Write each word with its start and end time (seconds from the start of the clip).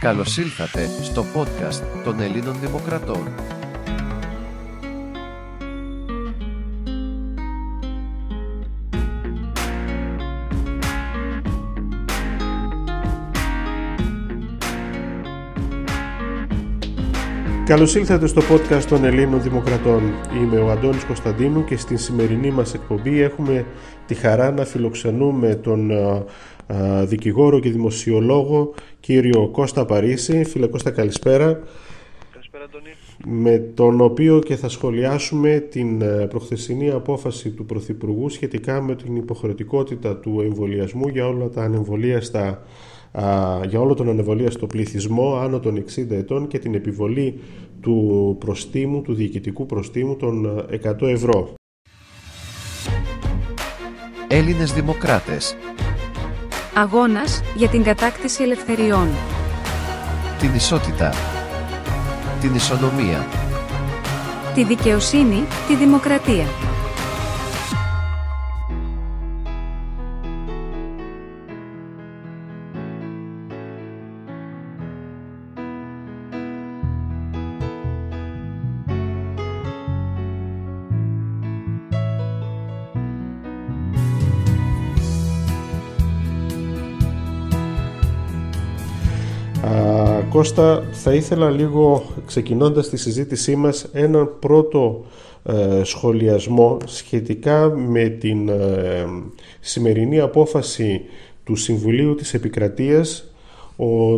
Καλώς 0.00 0.36
ήλθατε 0.36 0.86
στο 1.02 1.24
podcast 1.34 2.02
των 2.04 2.20
Ελλήνων 2.20 2.60
Δημοκρατών. 2.60 3.28
Καλώς 17.68 17.94
ήλθατε 17.94 18.26
στο 18.26 18.40
podcast 18.50 18.82
των 18.88 19.04
Ελλήνων 19.04 19.42
Δημοκρατών. 19.42 20.02
Είμαι 20.42 20.58
ο 20.58 20.70
Αντώνης 20.70 21.04
Κωνσταντίνου 21.04 21.64
και 21.64 21.76
στην 21.76 21.98
σημερινή 21.98 22.50
μας 22.50 22.74
εκπομπή 22.74 23.20
έχουμε 23.20 23.66
τη 24.06 24.14
χαρά 24.14 24.50
να 24.50 24.64
φιλοξενούμε 24.64 25.54
τον 25.54 25.90
δικηγόρο 27.04 27.60
και 27.60 27.70
δημοσιολόγο 27.70 28.74
κύριο 29.00 29.48
Κώστα 29.48 29.84
Παρίσι. 29.84 30.44
Φίλε 30.44 30.66
Κώστα 30.66 30.90
καλησπέρα. 30.90 31.60
Καλησπέρα 32.32 32.64
Αντώνη. 32.64 32.90
Με 33.42 33.58
τον 33.58 34.00
οποίο 34.00 34.38
και 34.38 34.56
θα 34.56 34.68
σχολιάσουμε 34.68 35.66
την 35.70 36.02
προχθεσινή 36.28 36.90
απόφαση 36.90 37.50
του 37.50 37.64
Πρωθυπουργού 37.64 38.28
σχετικά 38.28 38.82
με 38.82 38.94
την 38.94 39.16
υποχρεωτικότητα 39.16 40.16
του 40.16 40.40
εμβολιασμού 40.40 41.08
για 41.08 41.26
όλα 41.26 41.48
τα 41.48 41.62
ανεμβολίαστα 41.62 42.62
για 43.68 43.80
όλο 43.80 43.94
τον 43.94 44.08
ανεβολίαστο 44.08 44.66
πληθυσμό 44.66 45.36
άνω 45.36 45.60
των 45.60 45.84
60 45.96 46.10
ετών 46.10 46.46
και 46.46 46.58
την 46.58 46.74
επιβολή 46.74 47.40
του 47.80 48.36
προστίμου, 48.38 49.02
του 49.02 49.14
διοικητικού 49.14 49.66
προστίμου 49.66 50.16
των 50.16 50.64
100 50.84 51.02
ευρώ. 51.02 51.54
Έλληνες 54.28 54.72
Δημοκράτες. 54.72 55.56
Αγώνας 56.74 57.42
για 57.56 57.68
την 57.68 57.82
κατάκτηση 57.82 58.42
ελευθεριών. 58.42 59.08
Την 60.38 60.54
ισότητα. 60.54 61.12
Την 62.40 62.54
ισονομία. 62.54 63.26
Τη 64.54 64.64
δικαιοσύνη, 64.64 65.42
τη 65.68 65.74
δημοκρατία 65.74 66.67
Κώστα, 90.38 90.88
θα 90.92 91.14
ήθελα 91.14 91.50
λίγο 91.50 92.02
ξεκινώντας 92.26 92.88
τη 92.88 92.96
συζήτησή 92.96 93.56
μας 93.56 93.88
έναν 93.92 94.30
πρώτο 94.38 95.04
ε, 95.42 95.80
σχολιασμό 95.84 96.76
σχετικά 96.84 97.68
με 97.76 98.08
την 98.08 98.48
ε, 98.48 99.06
σημερινή 99.60 100.20
απόφαση 100.20 101.00
του 101.44 101.56
Συμβουλίου 101.56 102.14
της 102.14 102.34
Επικρατείας 102.34 103.32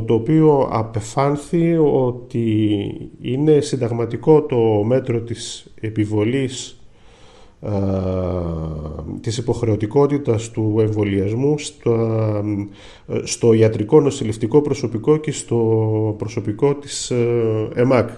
το 0.06 0.14
οποίο 0.14 0.68
απεφάνθη 0.72 1.76
ότι 1.76 2.66
είναι 3.20 3.60
συνταγματικό 3.60 4.42
το 4.42 4.56
μέτρο 4.84 5.20
της 5.20 5.72
επιβολής 5.80 6.68
ε, 6.68 6.79
της 9.20 9.36
υποχρεωτικότητας 9.38 10.50
του 10.50 10.76
εμβολιασμού 10.80 11.58
στο, 11.58 11.92
ε, 13.06 13.20
στο 13.24 13.52
ιατρικό 13.52 14.00
νοσηλευτικό 14.00 14.60
προσωπικό 14.60 15.16
και 15.16 15.32
στο 15.32 15.56
προσωπικό 16.18 16.74
της 16.74 17.10
ε, 17.10 17.68
ΕΜΑΚ. 17.74 18.08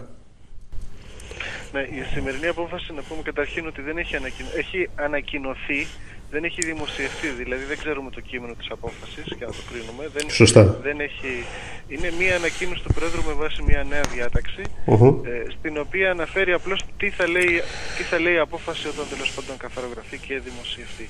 Ναι, 1.73 1.81
η 1.81 2.03
σημερινή 2.15 2.47
απόφαση 2.47 2.93
να 2.93 3.03
πούμε 3.03 3.23
καταρχήν 3.23 3.67
ότι 3.67 3.83
δεν 3.83 3.99
έχει, 3.99 4.15
έχει 4.57 4.89
ανακοινωθεί 4.95 5.87
δεν 6.33 6.45
έχει 6.45 6.61
δημοσιευτεί, 6.65 7.29
δηλαδή 7.29 7.65
δεν 7.65 7.79
ξέρουμε 7.79 8.11
το 8.11 8.21
κείμενο 8.21 8.55
της 8.59 8.69
απόφασης 8.71 9.25
για 9.39 9.47
να 9.47 9.53
το 9.53 9.63
κρίνουμε. 9.71 10.05
Δεν, 10.15 10.31
Σωστά. 10.31 10.63
Δεν 10.83 11.01
έχει, 11.01 11.31
είναι 11.89 12.09
μία 12.19 12.37
ανακοίνωση 12.37 12.83
του 12.83 12.93
Πρόεδρου 12.97 13.23
με 13.31 13.33
βάση 13.33 13.63
μια 13.63 13.85
νέα 13.93 14.05
διάταξη, 14.15 14.63
ε, 15.31 15.51
στην 15.57 15.79
οποία 15.79 16.11
αναφέρει 16.11 16.53
απλώς 16.53 16.81
τι 16.97 17.11
θα, 17.11 17.29
λέει, 17.29 17.53
τι 17.97 18.03
θα 18.11 18.19
λέει 18.21 18.35
η 18.35 18.39
απόφαση 18.49 18.89
όταν 18.89 19.05
τέλος 19.13 19.31
πάντων 19.35 19.57
καθαρογραφεί 19.57 20.19
και 20.19 20.35
δημοσιευτεί. 20.49 21.09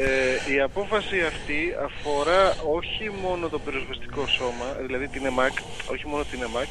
Ε, 0.00 0.54
η 0.54 0.60
απόφαση 0.60 1.16
αυτή 1.32 1.60
αφορά 1.88 2.42
όχι 2.78 3.10
μόνο 3.22 3.48
το 3.48 3.58
πυροσβεστικό 3.58 4.26
σώμα, 4.26 4.68
δηλαδή 4.86 5.06
την 5.08 5.24
ΕΜΑΚ, 5.26 5.54
όχι 5.92 6.06
μόνο 6.06 6.22
την 6.30 6.42
ΕΜΑΚ, 6.42 6.70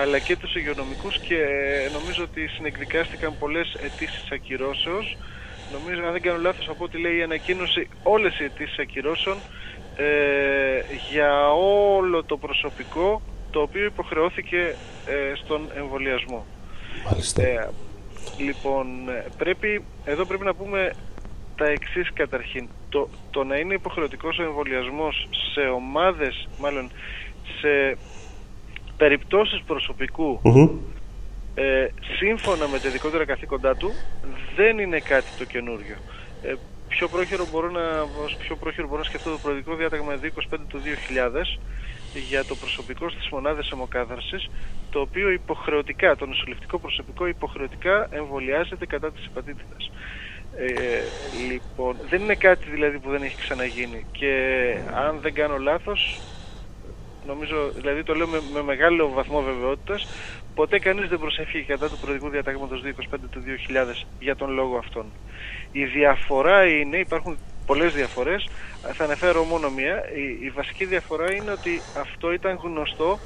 αλλά 0.00 0.18
και 0.18 0.36
τους 0.36 0.54
υγειονομικούς 0.54 1.18
και 1.18 1.38
νομίζω 1.96 2.22
ότι 2.22 2.46
συνεκδικάστηκαν 2.46 3.38
πολλές 3.38 3.68
αιτήσεις 3.84 4.30
ακυρώσεως 4.32 5.16
νομίζω 5.72 6.06
αν 6.06 6.12
δεν 6.12 6.22
κάνω 6.22 6.38
λάθος 6.38 6.68
από 6.68 6.84
ό,τι 6.84 6.98
λέει 6.98 7.16
η 7.16 7.22
ανακοίνωση 7.22 7.88
όλες 8.02 8.38
οι 8.38 8.44
αιτήσεις 8.44 8.78
ακυρώσεων 8.78 9.36
ε, 9.96 10.80
για 11.10 11.52
όλο 11.52 12.24
το 12.24 12.36
προσωπικό 12.36 13.22
το 13.50 13.60
οποίο 13.60 13.84
υποχρεώθηκε 13.84 14.74
ε, 15.06 15.34
στον 15.34 15.68
εμβολιασμό. 15.76 16.44
Μάλιστα. 17.10 17.42
Ε, 17.42 17.70
λοιπόν, 18.38 18.86
πρέπει, 19.36 19.84
εδώ 20.04 20.24
πρέπει 20.24 20.44
να 20.44 20.54
πούμε 20.54 20.90
τα 21.56 21.66
εξής 21.66 22.12
καταρχήν. 22.12 22.68
Το, 22.88 23.08
το 23.30 23.44
να 23.44 23.56
είναι 23.56 23.74
υποχρεωτικός 23.74 24.38
ο 24.38 24.42
εμβολιασμός 24.42 25.28
σε 25.54 25.60
ομάδες, 25.60 26.48
μάλλον 26.58 26.90
σε 27.60 27.98
περιπτώσεις 28.96 29.62
ε, 31.54 31.88
σύμφωνα 32.18 32.68
με 32.68 32.78
τα 32.78 32.88
ειδικότερα 32.88 33.24
καθήκοντά 33.24 33.76
του 33.76 33.92
δεν 34.56 34.78
είναι 34.78 34.98
κάτι 34.98 35.26
το 35.38 35.44
καινούριο. 35.44 35.96
Ε, 36.42 36.54
πιο, 36.88 37.08
πρόχειρο 37.08 37.46
μπορώ 37.50 37.70
να, 37.70 37.80
πιο 38.38 38.56
πρόχειρο 38.56 38.86
μπορώ 38.86 38.98
να 38.98 39.04
σκεφτώ 39.04 39.30
το 39.30 39.38
προεδρικό 39.38 39.74
διάταγμα 39.74 40.18
225 40.22 40.58
του 40.68 40.80
2000 41.54 41.58
για 42.28 42.44
το 42.44 42.54
προσωπικό 42.54 43.10
στις 43.10 43.28
μονάδες 43.28 43.70
αιμοκάθαρσης 43.70 44.50
το 44.90 45.00
οποίο 45.00 45.30
υποχρεωτικά, 45.30 46.16
το 46.16 46.26
νοσηλευτικό 46.26 46.78
προσωπικό 46.78 47.26
υποχρεωτικά 47.26 48.08
εμβολιάζεται 48.10 48.86
κατά 48.86 49.12
της 49.12 49.24
υπατήτητας. 49.24 49.90
Ε, 50.56 51.00
λοιπόν, 51.50 51.96
δεν 52.08 52.20
είναι 52.20 52.34
κάτι 52.34 52.70
δηλαδή 52.70 52.98
που 52.98 53.10
δεν 53.10 53.22
έχει 53.22 53.36
ξαναγίνει 53.36 54.06
και 54.12 54.32
αν 54.94 55.18
δεν 55.20 55.34
κάνω 55.34 55.58
λάθος 55.58 56.20
νομίζω, 57.26 57.70
δηλαδή 57.74 58.02
το 58.02 58.14
λέω 58.14 58.26
με, 58.26 58.40
με 58.52 58.62
μεγάλο 58.62 59.08
βαθμό 59.08 59.42
βεβαιότητας 59.42 60.06
Ποτέ 60.54 60.78
κανείς 60.78 61.08
δεν 61.08 61.18
προσέφηκε 61.18 61.62
κατά 61.72 61.88
του 61.88 61.98
Προεδρικού 62.00 62.28
Διατάγματος 62.28 62.82
225 62.84 63.16
του 63.30 63.42
2000 64.02 64.06
για 64.20 64.36
τον 64.36 64.50
λόγο 64.50 64.76
αυτόν. 64.76 65.06
Η 65.72 65.84
διαφορά 65.84 66.66
είναι, 66.66 66.96
υπάρχουν 66.96 67.36
πολλές 67.66 67.94
διαφορές, 67.94 68.48
θα 68.92 69.04
αναφέρω 69.04 69.44
μόνο 69.44 69.70
μία. 69.70 70.02
Η, 70.40 70.50
βασική 70.50 70.84
διαφορά 70.84 71.32
είναι 71.32 71.50
ότι 71.50 71.80
αυτό 72.00 72.32
ήταν 72.32 72.58
γνωστό 72.62 73.18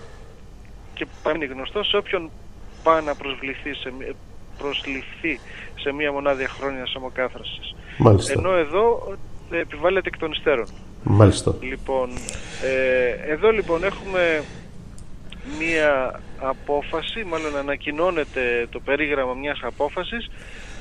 και 0.95 1.07
είναι 1.35 1.45
γνωστό 1.45 1.83
σε 1.83 1.97
όποιον 1.97 2.31
πάει 2.83 3.03
να 3.03 3.15
προσβληθεί 3.15 3.75
σε, 3.75 3.93
προσληφθεί 4.59 5.41
σε 5.75 5.93
μία 5.93 6.13
μονάδα 6.13 6.49
χρόνιας 6.49 6.93
αμοκάθρασης. 6.97 7.75
Ενώ 8.37 8.55
εδώ 8.55 9.17
ε, 9.51 9.59
επιβάλλεται 9.59 10.09
εκ 10.09 10.19
των 10.19 10.33
υστέρων. 10.33 10.67
Μάλιστα. 11.03 11.55
Λοιπόν, 11.61 12.11
ε, 12.63 13.33
εδώ 13.33 13.51
λοιπόν 13.51 13.85
έχουμε 13.85 14.45
μία 15.59 16.21
απόφαση, 16.41 17.25
μάλλον 17.25 17.57
ανακοινώνεται 17.57 18.67
το 18.71 18.81
περίγραμμα 18.81 19.35
μιας 19.35 19.59
απόφασης 19.63 20.31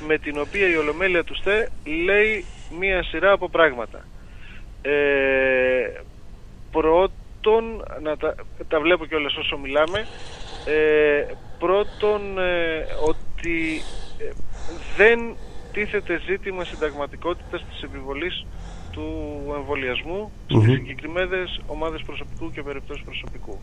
με 0.07 0.18
την 0.18 0.40
οποία 0.40 0.69
η 0.69 0.78
Ολομέλεια 0.78 1.23
του 1.23 1.35
ΣΤΕ 1.35 1.69
λέει 2.06 2.45
μία 2.79 3.03
σειρά 3.03 3.31
από 3.31 3.50
πράγματα. 3.50 4.07
Ε, 4.81 6.01
πρώτον, 6.72 7.83
να 8.01 8.18
τα, 8.18 8.36
τα 8.68 8.80
βλέπω 8.80 9.06
κιόλας 9.06 9.36
όσο 9.36 9.57
μιλάμε, 9.57 10.07
ε, 10.65 11.25
πρώτον 11.60 12.39
ε, 12.39 12.86
ότι 13.07 13.81
ε, 14.18 14.31
δεν 14.98 15.36
τίθεται 15.71 16.21
ζήτημα 16.25 16.63
συνταγματικότητας 16.63 17.65
της 17.69 17.81
επιβολής 17.81 18.45
του 18.92 19.53
εμβολιασμού 19.56 20.31
στις 20.45 20.63
συγκεκριμένες 20.63 21.60
ομάδες 21.68 22.01
προσωπικού 22.06 22.51
και 22.51 22.63
περιπτώσεις 22.63 23.03
προσωπικού. 23.03 23.60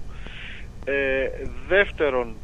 Ε, 0.85 1.29
δεύτερον, 1.69 2.37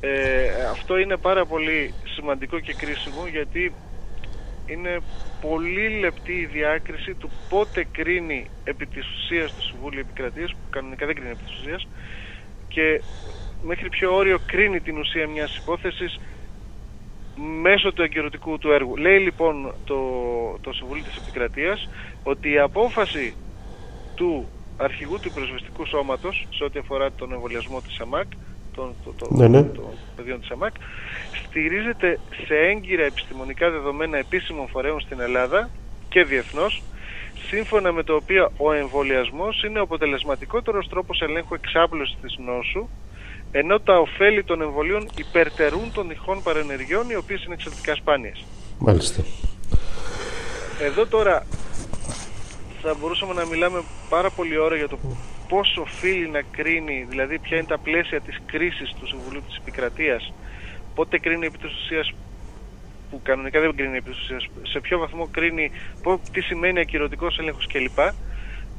ε, 0.00 0.48
αυτό 0.70 0.98
είναι 0.98 1.16
πάρα 1.16 1.46
πολύ 1.46 1.94
σημαντικό 2.04 2.58
και 2.60 2.74
κρίσιμο 2.74 3.26
γιατί 3.26 3.72
είναι 4.66 4.98
πολύ 5.40 5.88
λεπτή 5.98 6.32
η 6.32 6.46
διάκριση 6.46 7.14
του 7.14 7.30
πότε 7.48 7.86
κρίνει 7.92 8.50
επί 8.64 8.86
της 8.86 9.06
ουσίας 9.08 9.54
το 9.54 9.62
Συμβούλιο 9.62 10.00
Επικρατείας 10.00 10.52
που 10.52 10.70
κανονικά 10.70 11.06
δεν 11.06 11.14
κρίνει 11.14 11.30
επί 11.30 11.42
της 11.44 11.58
ουσίας 11.58 11.86
και 12.68 13.02
μέχρι 13.62 13.88
ποιο 13.88 14.14
όριο 14.14 14.38
κρίνει 14.46 14.80
την 14.80 14.98
ουσία 14.98 15.28
μιας 15.28 15.56
υπόθεσης 15.56 16.20
μέσω 17.60 17.92
του 17.92 18.02
εγκαιρωτικού 18.02 18.58
του 18.58 18.70
έργου. 18.72 18.96
Λέει 18.96 19.18
λοιπόν 19.18 19.74
το, 19.84 19.98
το 20.60 20.72
Συμβούλιο 20.72 21.04
της 21.04 21.16
Επικρατείας 21.16 21.88
ότι 22.22 22.50
η 22.50 22.58
απόφαση 22.58 23.34
του 24.14 24.48
αρχηγού 24.76 25.18
του 25.20 25.30
πυροσβεστικού 25.30 25.86
σώματος 25.86 26.46
σε 26.50 26.64
ό,τι 26.64 26.78
αφορά 26.78 27.12
τον 27.12 27.32
εμβολιασμό 27.32 27.80
της 27.80 28.00
ΑΜΑΚ, 28.00 28.26
των, 28.74 28.94
το, 29.04 29.12
το, 29.18 29.34
Ναι, 29.34 29.48
ναι. 29.48 29.62
των 29.62 29.88
παιδιών 30.16 30.40
της 30.40 30.50
ΑΜΑΚ, 30.50 30.74
στηρίζεται 31.44 32.18
σε 32.46 32.54
έγκυρα 32.54 33.04
επιστημονικά 33.04 33.70
δεδομένα 33.70 34.18
επίσημων 34.18 34.68
φορέων 34.68 35.00
στην 35.00 35.20
Ελλάδα 35.20 35.70
και 36.08 36.24
διεθνώς, 36.24 36.82
σύμφωνα 37.48 37.92
με 37.92 38.02
το 38.02 38.14
οποίο 38.14 38.52
ο 38.56 38.72
εμβολιασμός 38.72 39.62
είναι 39.62 39.78
ο 39.78 39.82
αποτελεσματικότερος 39.82 40.88
τρόπος 40.88 41.20
ελέγχου 41.20 41.54
εξάπλωσης 41.54 42.16
της 42.22 42.36
νόσου, 42.38 42.88
ενώ 43.50 43.80
τα 43.80 43.98
ωφέλη 43.98 44.44
των 44.44 44.62
εμβολίων 44.62 45.08
υπερτερούν 45.16 45.92
των 45.92 46.10
ηχών 46.10 46.42
παρενεργειών, 46.42 47.10
οι 47.10 47.16
οποίες 47.16 47.44
είναι 47.44 47.54
εξαιρετικά 47.54 47.94
σπάνιες. 47.94 48.44
Μάλιστα. 48.78 49.22
Εδώ 50.80 51.06
τώρα 51.06 51.46
θα 52.88 52.94
μπορούσαμε 53.00 53.34
να 53.34 53.44
μιλάμε 53.46 53.82
πάρα 54.08 54.30
πολύ 54.30 54.58
ώρα 54.58 54.76
για 54.76 54.88
το 54.88 54.98
πώς 55.48 55.76
οφείλει 55.76 56.28
να 56.28 56.42
κρίνει, 56.50 57.06
δηλαδή 57.08 57.38
ποια 57.38 57.56
είναι 57.56 57.66
τα 57.66 57.78
πλαίσια 57.78 58.20
της 58.20 58.38
κρίσης 58.46 58.94
του 58.98 59.06
Συμβουλίου 59.06 59.42
της 59.46 59.56
Επικρατείας, 59.56 60.32
πότε 60.94 61.18
κρίνει 61.18 61.46
επί 61.46 61.58
της 61.58 61.72
ουσίας 61.74 62.12
που 63.10 63.20
κανονικά 63.22 63.60
δεν 63.60 63.76
κρίνει 63.76 63.96
επί 63.96 64.10
της 64.10 64.20
ουσίας, 64.20 64.48
σε 64.62 64.80
ποιο 64.80 64.98
βαθμό 64.98 65.28
κρίνει, 65.30 65.70
πο- 66.02 66.20
τι 66.32 66.40
σημαίνει 66.40 66.80
ακυρωτικός 66.80 67.38
έλεγχος 67.38 67.66
κλπ. 67.66 67.98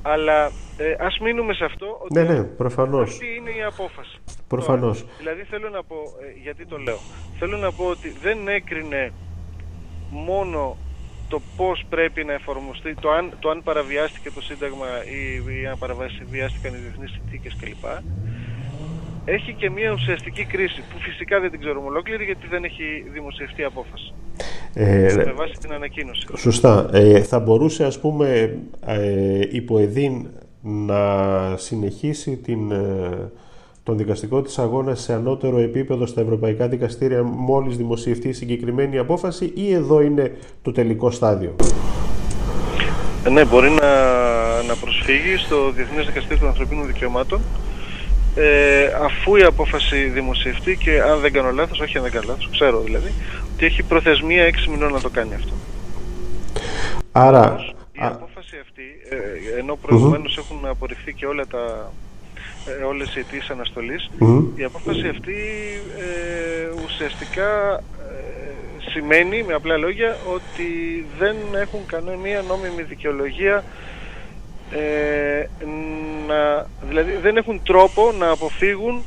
Αλλά 0.08 0.46
ε, 0.78 0.96
ας 1.00 1.18
μείνουμε 1.20 1.54
σε 1.54 1.64
αυτό 1.66 1.98
ότι 2.02 2.14
Ναι, 2.14 2.24
ναι, 2.34 2.44
προφανώς. 2.44 3.10
αυτή 3.10 3.26
είναι 3.38 3.50
η 3.50 3.64
απόφαση. 3.64 4.18
Προφανώς. 4.48 5.00
Τώρα, 5.02 5.14
δηλαδή 5.18 5.44
θέλω 5.44 5.70
να 5.70 5.84
πω, 5.84 5.96
ε, 5.96 6.40
γιατί 6.44 6.66
το 6.66 6.78
λέω, 6.78 7.00
θέλω 7.40 7.58
να 7.58 7.72
πω 7.72 7.86
ότι 7.86 8.10
δεν 8.22 8.48
έκρινε 8.48 9.12
μόνο 10.10 10.78
το 11.36 11.42
πώς 11.58 11.86
πρέπει 11.90 12.24
να 12.24 12.34
εφαρμοστεί, 12.34 12.94
το 13.02 13.10
αν, 13.12 13.32
το 13.40 13.50
αν 13.50 13.64
παραβιάστηκε 13.64 14.32
το 14.32 14.42
Σύνταγμα 14.42 14.88
ή, 15.18 15.22
ή 15.62 15.66
αν 15.66 15.78
παραβιάστηκαν 15.78 16.74
οι 16.74 16.78
διεθνείς 16.78 17.12
συνθήκες 17.12 17.56
κλπ. 17.60 17.86
Έχει 19.26 19.54
και 19.54 19.70
μια 19.70 19.92
ουσιαστική 19.92 20.46
κρίση 20.46 20.82
που 20.90 20.98
φυσικά 21.00 21.40
δεν 21.40 21.52
την 21.52 21.60
ξέρουμε 21.60 21.88
ολόκληρη 21.88 22.24
γιατί 22.24 22.48
δεν 22.48 22.64
έχει 22.64 23.06
δημοσιευτεί 23.14 23.64
απόφαση. 23.64 24.14
Ε, 24.74 25.14
Με 25.16 25.32
βάση 25.32 25.54
την 25.60 25.74
ανακοίνωση. 25.74 26.28
Σωστά. 26.38 26.90
Ε, 26.94 27.22
θα 27.22 27.40
μπορούσε 27.40 27.86
ας 27.86 28.00
πούμε 28.00 28.58
ε, 28.86 29.42
η 29.52 29.62
ΠΟΕΔΗΝ 29.62 30.30
να 30.62 31.02
συνεχίσει 31.58 32.38
την, 32.38 32.72
ε, 32.72 33.32
τον 33.86 33.98
δικαστικό 33.98 34.42
της 34.42 34.60
αγώνας 34.60 35.02
σε 35.02 35.14
ανώτερο 35.14 35.58
επίπεδο 35.60 36.06
στα 36.06 36.22
ευρωπαϊκά 36.22 36.68
δικαστήρια 36.68 37.24
μόλις 37.24 37.78
δημοσιευτεί 37.78 38.28
η 38.28 38.34
συγκεκριμένη 38.34 38.98
απόφαση 38.98 39.52
ή 39.56 39.74
εδώ 39.74 40.02
είναι 40.02 40.38
το 40.62 40.72
τελικό 40.72 41.12
στάδιο; 41.12 41.56
Ε, 43.24 43.30
Ναι, 43.30 43.46
μπορεί 43.46 43.70
να, 43.70 43.92
να 44.64 44.76
προσφύγει 44.76 45.38
στο 45.38 45.72
Διεθνές 45.72 46.06
Δικαστήριο 46.06 46.38
των 46.38 46.48
Ανθρωπίνων 46.48 46.88
Δικαιωμάτων 46.88 47.42
ε, 48.36 48.86
αφού 49.04 49.36
η 49.36 49.44
απόφαση 49.44 50.04
δημοσιευτεί 50.04 50.78
και 50.78 51.02
αν 51.02 51.20
δεν 51.20 51.34
κάνω 51.34 51.52
λάθος, 51.52 51.80
όχι 51.80 51.98
αν 51.98 52.04
δεν 52.04 52.12
κάνω 52.12 52.26
λάθος, 52.28 52.50
ξέρω 52.52 52.80
δηλαδή, 52.80 53.12
ότι 53.54 53.66
έχει 53.66 53.84
προθεσμία 53.84 54.50
6 54.66 54.70
μηνών 54.70 54.92
να 54.92 55.00
το 55.02 55.10
κάνει 55.10 55.34
αυτό. 55.34 55.54
Άρα, 57.12 57.56
Η 57.92 58.00
α, 58.02 58.08
απόφαση 58.08 58.56
αυτή, 58.62 58.84
ε, 59.10 59.60
ενώ 59.60 59.76
προηγουμένως 59.76 60.38
έχουν 60.38 60.66
απορριφθεί 60.66 61.14
και 61.14 61.26
όλα 61.26 61.46
τα, 61.48 61.92
ε, 62.66 62.84
όλες 62.84 63.16
οι 63.16 63.20
αιτήσεις 63.20 63.50
αναστολής, 63.50 64.10
μμμ, 64.20 64.48
η 64.56 64.64
απόφαση 64.64 65.08
αυτή 65.08 65.36
ε, 65.98 66.84
ουσιαστικά 66.86 67.74
ε, 67.74 68.90
σημαίνει 68.90 69.44
με 69.44 69.54
απλά 69.54 69.78
λόγια 69.78 70.18
ότι 70.34 70.70
δεν 71.20 71.36
έχουν 71.62 71.80
κανένα 71.86 72.42
νόμιμη 72.42 72.82
δικαιολογία 72.82 73.64
ε, 74.72 75.48
να, 76.28 76.68
δηλαδή 76.88 77.12
δεν 77.22 77.38
έχουν 77.38 77.62
τρόπο 77.64 78.12
να 78.12 78.30
αποφύγουν 78.30 79.04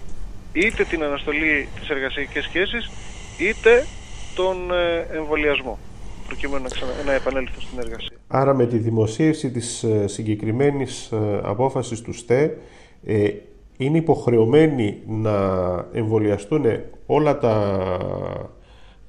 είτε 0.53 0.85
την 0.85 1.03
αναστολή 1.03 1.69
της 1.81 1.89
εργασιακής 1.89 2.45
σχέσης 2.45 2.91
είτε 3.39 3.87
τον 4.35 4.71
ε, 4.73 5.17
εμβολιασμό 5.17 5.79
προκειμένου 6.27 6.63
να, 6.63 6.69
ξανα, 6.69 6.93
να 7.07 7.13
επανέλθουν 7.13 7.61
στην 7.61 7.79
εργασία. 7.79 8.17
άρα 8.27 8.55
με 8.55 8.67
τη 8.67 8.79
δημοσίευση 8.79 9.51
της 9.51 9.83
ε, 9.83 10.07
συγκεκριμένης 10.07 11.11
ε, 11.13 11.41
απόφασης 11.43 12.01
του 12.01 12.13
ΣΤΕ 12.13 12.59
ε, 13.05 13.29
είναι 13.77 13.99
υποχρεωμένοι 13.99 14.99
να 15.07 15.35
εμβολιαστούν 15.93 16.65
όλα 17.07 17.39
τα 17.39 17.79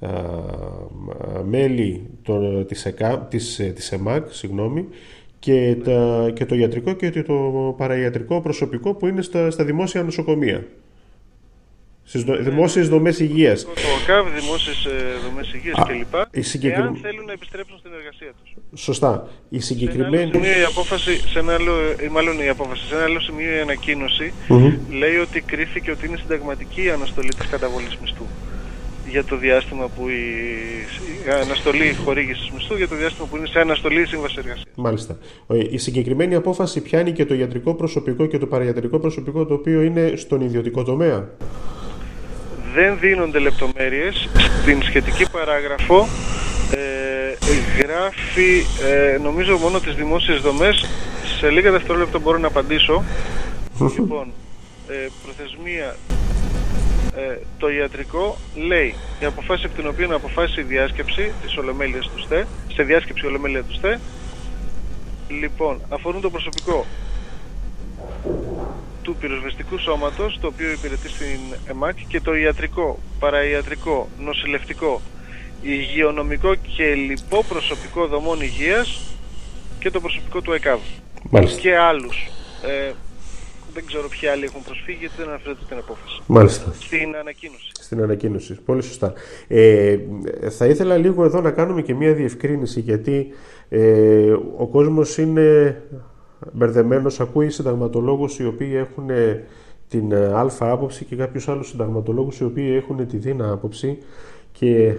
ε, 0.00 0.08
μέλη 1.44 2.06
των, 2.22 2.66
της, 2.66 2.84
ΕΚΑ, 2.86 3.18
της, 3.18 3.58
ε, 3.58 3.64
της 3.64 3.92
ΕΜΑΚ 3.92 4.32
συγγνώμη, 4.32 4.86
και, 5.38 5.76
τα, 5.84 6.30
και 6.34 6.46
το 6.46 6.54
ιατρικό 6.54 6.92
και 6.92 7.22
το 7.22 7.74
παραϊατρικό 7.76 8.40
προσωπικό 8.40 8.94
που 8.94 9.06
είναι 9.06 9.22
στα, 9.22 9.50
στα 9.50 9.64
δημόσια 9.64 10.02
νοσοκομεία. 10.02 10.66
Στις 12.04 12.22
δο, 12.22 12.36
δημόσιες 12.36 12.88
δομές 12.88 13.20
υγείας. 13.20 13.64
Το 13.64 13.70
ΟΚΑΒ, 14.02 14.26
δημόσιες 14.40 14.84
ε, 14.84 14.90
δομές 15.28 15.52
υγείας 15.52 15.78
Α, 15.78 15.82
κλπ. 15.84 16.14
η 16.36 16.42
συγκεκρι- 16.42 16.84
Εάν 16.84 16.96
θέλουν 16.96 17.24
να 17.24 17.32
επιστρέψουν 17.32 17.78
στην 17.78 17.90
εργασία 17.92 18.32
τους. 18.42 18.49
Σωστά. 18.74 19.28
Η 19.48 19.60
Σε 19.60 19.72
ένα 19.72 19.80
συγκεκριμένη... 19.80 20.16
άλλο 20.22 20.32
σημείο 20.32 20.60
η 20.60 20.64
απόφαση, 20.64 21.20
σε 21.28 21.38
ένα 21.38 21.54
άλλο, 21.54 21.72
ή 22.04 22.08
μάλλον 22.10 22.40
η 22.40 22.48
απόφαση, 22.48 22.86
σε 22.86 22.94
ένα 22.94 23.04
άλλο 23.04 23.20
σημείο 23.20 23.56
η 23.56 23.60
ανακοίνωση 23.60 24.32
Μμμ. 24.48 24.72
λέει 24.90 25.16
ότι 25.16 25.40
κρίθηκε 25.40 25.90
ότι 25.90 26.06
είναι 26.06 26.16
συνταγματική 26.16 26.82
η 26.82 26.90
αναστολή 26.90 27.28
της 27.28 27.46
καταβολής 27.46 27.96
μισθού 28.02 28.24
για 29.08 29.24
το 29.24 29.36
διάστημα 29.36 29.88
που 29.96 30.08
η, 30.08 30.22
η 31.26 31.30
αναστολή 31.44 31.96
χορήγησης 32.04 32.50
μισθού 32.54 32.76
για 32.76 32.88
το 32.88 32.96
διάστημα 32.96 33.26
που 33.30 33.36
είναι 33.36 33.46
σε 33.46 33.58
αναστολή 33.60 34.00
η 34.00 34.04
σύμβαση 34.04 34.34
εργασίας. 34.38 34.66
Μάλιστα. 34.74 35.18
Ε, 35.48 35.58
Η 35.70 35.78
συγκεκριμένη 35.78 36.34
απόφαση 36.34 36.80
πιάνει 36.80 37.12
και 37.12 37.24
το 37.24 37.34
ιατρικό 37.34 37.74
προσωπικό 37.74 38.26
και 38.26 38.38
το 38.38 38.46
παραϊατρικό 38.46 38.98
προσωπικό 38.98 39.46
το 39.46 39.54
οποίο 39.54 39.82
είναι 39.82 40.12
στον 40.16 40.40
ιδιωτικό 40.40 40.82
τομέα. 40.82 41.28
Δεν 42.74 42.98
δίνονται 43.00 43.38
λεπτομέρειες. 43.38 44.28
Στην 44.62 44.82
σχετική 44.82 45.30
παράγραφο 45.30 45.98
ε, 45.98 46.06
γράφει 47.78 48.64
ε, 48.90 49.18
νομίζω 49.18 49.56
μόνο 49.56 49.80
τις 49.80 49.94
δημόσιες 49.94 50.40
δομές. 50.40 50.86
Σε 51.38 51.50
λίγα 51.50 51.70
δευτερόλεπτα 51.70 52.18
μπορώ 52.18 52.38
να 52.38 52.46
απαντήσω. 52.46 53.04
λοιπόν, 53.96 54.32
ε, 54.88 55.08
προθεσμία 55.24 55.96
ε, 57.16 57.38
το 57.58 57.70
ιατρικό 57.70 58.36
λέει 58.54 58.94
η 59.20 59.24
αποφάση 59.24 59.66
από 59.66 59.74
την 59.74 59.86
οποία 59.88 60.14
αποφάσισε 60.14 60.60
η 60.60 60.64
διάσκεψη 60.64 61.32
της 61.42 61.56
Ολομέλειας 61.56 62.10
του 62.14 62.22
ΣΤΕ, 62.22 62.46
σε 62.74 62.82
διάσκεψη 62.82 63.26
Ολομέλεια 63.26 63.62
του 63.62 63.74
ΣΤΕ, 63.74 64.00
λοιπόν, 65.28 65.80
αφορούν 65.88 66.20
το 66.20 66.30
προσωπικό 66.30 66.86
του 69.02 69.16
πυροσβεστικού 69.16 69.78
σώματος, 69.78 70.38
το 70.40 70.46
οποίο 70.46 70.70
υπηρετεί 70.70 71.08
στην 71.08 71.40
ΕΜΑΚ 71.66 71.96
και 72.08 72.20
το 72.20 72.34
ιατρικό, 72.34 72.98
παραϊατρικό, 73.18 74.08
νοσηλευτικό, 74.18 75.00
υγειονομικό 75.62 76.54
και 76.54 76.94
λοιπό 76.94 77.44
προσωπικό 77.48 78.06
δομών 78.06 78.40
υγείας 78.40 79.00
και 79.78 79.90
το 79.90 80.00
προσωπικό 80.00 80.40
του 80.40 80.52
ΕΚΑΒ 80.52 80.80
Μάλιστα. 81.30 81.60
και 81.60 81.76
άλλους. 81.76 82.28
Ε, 82.62 82.92
δεν 83.74 83.86
ξέρω 83.86 84.08
ποιοι 84.08 84.28
άλλοι 84.28 84.44
έχουν 84.44 84.62
προσφύγει 84.62 84.98
γιατί 85.00 85.14
δεν 85.18 85.28
αναφέρεται 85.28 85.60
στην 85.64 85.76
απόφαση. 85.78 86.22
Μάλιστα. 86.26 86.72
Στην 86.80 87.16
ανακοίνωση. 87.16 87.70
Στην 87.80 88.02
ανακοίνωση. 88.02 88.54
Πολύ 88.64 88.82
σωστά. 88.82 89.12
Ε, 89.48 89.98
θα 90.50 90.66
ήθελα 90.66 90.96
λίγο 90.96 91.24
εδώ 91.24 91.40
να 91.40 91.50
κάνουμε 91.50 91.82
και 91.82 91.94
μία 91.94 92.14
διευκρίνηση 92.14 92.80
γιατί 92.80 93.28
ε, 93.68 94.32
ο 94.56 94.66
κόσμος 94.66 95.18
είναι 95.18 95.76
μπερδεμένος, 96.52 97.20
ακούει 97.20 97.50
συνταγματολόγους 97.50 98.38
οι 98.38 98.46
οποίοι 98.46 98.72
έχουν 98.74 99.10
ε, 99.10 99.44
την 99.88 100.12
ε, 100.12 100.32
αλφα 100.34 100.70
άποψη 100.70 101.04
και 101.04 101.16
κάποιους 101.16 101.48
άλλους 101.48 101.68
συνταγματολόγους 101.68 102.38
οι 102.38 102.44
οποίοι 102.44 102.82
έχουν 102.82 103.06
τη 103.06 103.16
δίνα 103.16 103.50
άποψη 103.52 103.98
και 104.52 104.94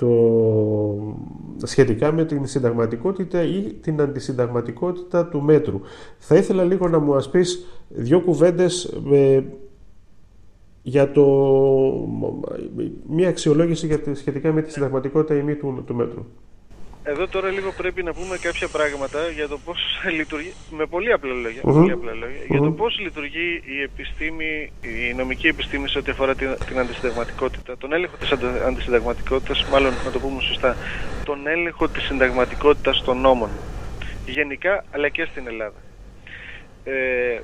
το, 0.00 1.66
σχετικά 1.66 2.12
με 2.12 2.24
την 2.24 2.46
συνταγματικότητα 2.46 3.42
ή 3.42 3.62
την 3.80 4.00
αντισυνταγματικότητα 4.00 5.26
του 5.26 5.42
μέτρου. 5.42 5.80
Θα 6.18 6.36
ήθελα 6.36 6.64
λίγο 6.64 6.88
να 6.88 6.98
μου 6.98 7.16
πεις 7.30 7.66
δύο 7.88 8.20
κουβέντες 8.20 8.84
ε, 9.12 9.42
για 10.82 11.12
το, 11.12 11.24
μία 13.08 13.28
αξιολόγηση 13.28 13.86
για 13.86 13.98
τη, 13.98 14.14
σχετικά 14.14 14.52
με 14.52 14.62
τη 14.62 14.72
συνταγματικότητα 14.72 15.34
ή 15.34 15.42
μη 15.42 15.54
του, 15.54 15.82
του 15.86 15.94
μέτρου. 15.94 16.24
Εδώ 17.10 17.28
τώρα 17.28 17.50
λίγο 17.50 17.72
πρέπει 17.76 18.02
να 18.02 18.12
πούμε 18.12 18.36
κάποια 18.36 18.68
πράγματα 18.68 19.18
για 19.34 19.48
το 19.48 19.58
πώς 19.64 19.78
λειτουργεί, 20.18 20.52
με 20.70 20.86
πολύ 20.86 21.12
απλά 21.12 21.32
λόγια, 21.32 21.60
Μμμ. 21.64 21.72
πολύ 21.74 21.92
απλά 21.92 22.12
λόγια 22.12 22.42
για 22.48 22.58
το 22.58 22.64
Μμμ. 22.64 22.74
πώς 22.74 22.98
λειτουργεί 22.98 23.62
η 23.64 23.82
επιστήμη, 23.82 24.72
η 24.80 25.14
νομική 25.14 25.46
επιστήμη 25.46 25.88
σε 25.88 25.98
ό,τι 25.98 26.10
αφορά 26.10 26.34
την, 26.34 26.56
την 26.66 26.78
αντισυνταγματικότητα, 26.78 27.76
τον 27.76 27.92
έλεγχο 27.92 28.16
της 28.16 28.30
αντι, 28.30 28.46
αντισυνταγματικότητας, 28.66 29.64
μάλλον 29.70 29.92
να 30.04 30.10
το 30.10 30.18
πούμε 30.18 30.42
σωστά, 30.42 30.76
τον 31.24 31.46
έλεγχο 31.46 31.88
της 31.88 32.02
συνταγματικότητας 32.02 33.02
των 33.04 33.20
νόμων, 33.20 33.50
γενικά 34.26 34.84
αλλά 34.90 35.08
και 35.08 35.26
στην 35.30 35.46
Ελλάδα. 35.46 35.78
Ε, 36.84 37.40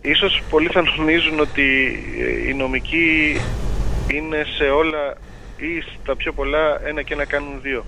ίσως 0.00 0.42
πολλοί 0.50 0.68
θα 0.68 0.82
νομίζουν 0.96 1.40
ότι 1.40 1.98
ε, 2.18 2.48
οι 2.48 2.54
νομικοί 2.54 3.36
είναι 4.12 4.44
σε 4.56 4.64
όλα 4.64 5.16
ή 5.56 5.80
στα 5.80 6.16
πιο 6.16 6.32
πολλά 6.32 6.80
ένα 6.84 7.02
και 7.02 7.12
ένα 7.12 7.24
κάνουν 7.24 7.60
δύο. 7.62 7.84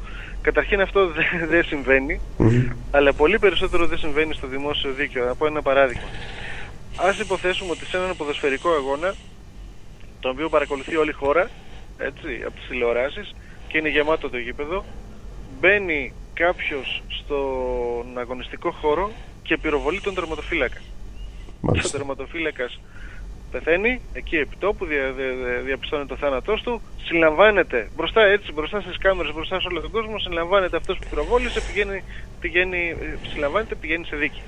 Καταρχήν 0.47 0.81
αυτό 0.81 1.07
δεν 1.17 1.49
δεν 1.49 1.65
συμβαίνει, 1.65 2.21
αλλά 2.91 3.13
πολύ 3.13 3.39
περισσότερο 3.39 3.87
δεν 3.87 3.99
συμβαίνει 3.99 4.35
στο 4.35 4.47
δημόσιο 4.47 4.93
δίκαιο. 4.93 5.25
Να 5.25 5.35
πω 5.35 5.47
ένα 5.47 5.63
παράδειγμα. 5.63 6.09
Ας 6.97 7.19
υποθέσουμε 7.19 7.71
ότι 7.71 7.85
σε 7.85 7.97
έναν 7.97 8.17
ποδοσφαιρικό 8.17 8.71
αγώνα, 8.71 9.15
τον 10.21 10.31
οποίο 10.31 10.49
παρακολουθεί 10.49 10.97
όλη 10.97 11.11
η 11.11 11.13
χώρα, 11.13 11.51
έτσι, 11.99 12.43
από 12.47 12.57
τις 12.57 12.67
τηλεοράσεις, 12.69 13.35
και 13.69 13.79
είναι 13.79 13.89
γεμάτο 13.89 14.31
το 14.31 14.39
γήπεδο, 14.39 14.85
μπαίνει 15.61 16.13
κάποιος 16.35 17.03
στον 17.09 18.19
αγωνιστικό 18.19 18.71
χώρο 18.71 19.11
και 19.43 19.57
πυροβολεί 19.57 20.01
τον 20.01 20.15
τερματοφύλακα. 20.15 20.79
Ο 20.79 21.59
Μάλιστα. 21.61 21.99
Τερματοφύλακας 23.51 23.51
πεθαίνει, 23.51 24.03
εκεί 24.13 24.37
επί 24.37 24.57
τόπου 24.57 24.87
δια, 24.87 25.13
δια, 25.13 25.33
δια- 25.35 25.63
διαπιστώνει 25.63 26.07
το 26.07 26.17
θάνατός 26.17 26.63
του, 26.63 26.83
συλλαμβάνεται 26.97 27.91
μπροστά 27.95 28.23
έτσι, 28.23 28.53
μπροστά 28.53 28.81
στις 28.81 28.99
κάμερες, 28.99 29.33
μπροστά 29.33 29.61
σε 29.61 29.67
όλο 29.69 29.81
τον 29.81 29.91
κόσμο, 29.91 30.19
συλλαμβάνεται 30.19 30.77
αυτός 30.77 30.99
που 30.99 31.07
πυροβόλησε, 31.09 31.61
πηγαίνει, 31.61 32.03
πηγαίνει, 32.39 32.89
ε, 32.91 33.19
συλλαμβάνεται, 33.29 33.77
πηγαίνει 33.77 34.05
σε 34.05 34.17
δίκη. 34.17 34.45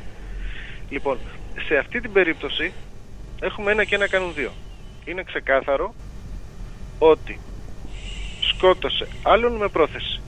Λοιπόν, 0.88 1.22
σε 1.66 1.76
αυτή 1.76 2.00
την 2.00 2.12
περίπτωση 2.12 2.74
έχουμε 3.40 3.72
ένα 3.72 3.84
και 3.84 3.94
ένα 3.94 4.08
κάνουν 4.08 4.34
δύο. 4.34 4.56
Είναι 5.04 5.22
ξεκάθαρο 5.22 5.94
ότι 6.98 7.42
σκότωσε 8.38 9.08
άλλον 9.22 9.56
με 9.56 9.68
πρόθεση. 9.68 10.22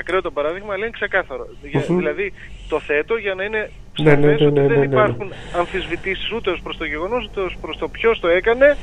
Ακραίο 0.00 0.20
το 0.22 0.30
παράδειγμα, 0.30 0.72
αλλά 0.74 0.84
είναι 0.86 0.96
ξεκάθαρο. 1.00 1.46
Για- 1.62 1.84
Μμμ. 1.88 1.96
δηλαδή, 1.96 2.32
το 2.68 2.80
θέτω 2.80 3.16
για 3.16 3.34
να 3.34 3.44
είναι 3.44 3.70
Ναι, 4.02 4.14
ναι, 4.14 4.20
σαφές 4.20 4.40
ναι, 4.40 4.46
ότι 4.46 4.60
ναι, 4.60 4.66
δεν 4.66 4.78
ναι, 4.78 4.86
ναι. 4.86 4.94
υπάρχουν 4.94 5.32
αμφισβητήσεις 5.56 6.32
ούτε 6.32 6.50
ως 6.50 6.60
προς 6.62 6.76
το 6.76 6.84
γεγονός, 6.84 7.24
ούτε 7.24 7.40
ως 7.40 7.56
προς 7.60 7.76
το 7.78 7.88
ποιος 7.88 8.20
το 8.20 8.28
έκανε 8.28 8.76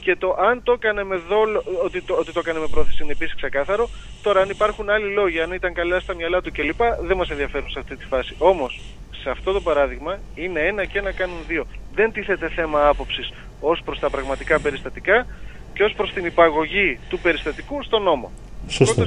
και 0.00 0.16
το 0.16 0.36
αν 0.48 0.62
το 0.62 0.72
έκανε 0.72 1.04
με 1.04 1.16
δόλο, 1.28 1.62
ότι 1.84 2.02
το, 2.02 2.14
ότι 2.14 2.32
το 2.32 2.38
έκανε 2.44 2.58
με 2.58 2.66
πρόθεση 2.70 3.02
είναι 3.02 3.12
επίσης 3.12 3.34
ξεκάθαρο. 3.34 3.88
Τώρα 4.22 4.40
αν 4.40 4.48
υπάρχουν 4.50 4.90
άλλοι 4.90 5.12
λόγοι, 5.12 5.40
αν 5.40 5.52
ήταν 5.52 5.72
καλά 5.72 6.00
στα 6.00 6.14
μυαλά 6.14 6.40
του 6.42 6.52
κλπ. 6.52 6.80
δεν 7.06 7.16
μας 7.16 7.30
ενδιαφέρουν 7.30 7.70
σε 7.70 7.78
αυτή 7.78 7.96
τη 7.96 8.04
φάση. 8.04 8.34
Όμως, 8.38 8.80
σε 9.22 9.30
αυτό 9.30 9.52
το 9.52 9.60
παράδειγμα 9.60 10.18
είναι 10.34 10.60
ένα 10.60 10.84
και 10.84 10.98
ένα 10.98 11.12
κάνουν 11.12 11.36
δύο. 11.48 11.66
Δεν 11.94 12.12
τίθεται 12.12 12.48
θέμα 12.48 12.88
άποψης 12.88 13.32
ως 13.60 13.80
προς 13.84 13.98
τα 13.98 14.10
πραγματικά 14.10 14.60
περιστατικά 14.60 15.26
και 15.74 15.82
ως 15.84 15.92
προς 15.96 16.12
την 16.12 16.24
υπαγωγή 16.24 16.98
του 17.08 17.18
περιστατικού 17.18 17.82
στον 17.82 18.02
νόμο. 18.02 18.30
Σωστά. 18.68 19.06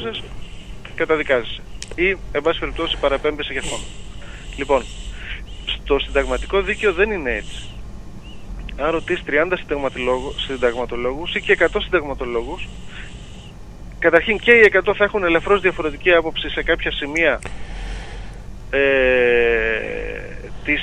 Σκότωσες, 0.92 0.94
καταδικάζεσαι. 0.96 1.62
Ή, 1.96 2.18
εν 2.32 2.42
πάση 2.42 2.60
περιπτώσει, 2.60 2.98
παραπέμπεσαι 3.00 3.52
για 3.54 3.62
φόνο. 3.62 3.84
Λοιπόν, 4.58 4.84
στο 5.66 6.00
συνταγματικό 6.00 6.62
δίκαιο 6.62 6.94
δεν 6.94 7.12
είναι 7.12 7.32
έτσι. 7.36 7.66
Αν 8.78 8.92
ρωτήσεις 8.92 9.24
30 9.26 9.58
συνταγματολόγου- 9.58 10.40
συνταγματολόγους 10.40 11.36
ή 11.36 11.42
και 11.42 11.52
100 11.52 11.82
συνταγματολόγους, 11.82 12.68
καταρχήν 14.00 14.40
και 14.40 14.52
οι 14.52 14.62
100 14.66 14.94
θα 14.96 15.04
έχουν 15.04 15.24
ελαφρώς 15.24 15.62
διαφορετική 15.62 16.12
άποψη 16.12 16.50
σε 16.50 16.64
κάποια 16.64 16.92
σημεία 16.92 17.40
ε, 18.70 18.80
της, 20.64 20.82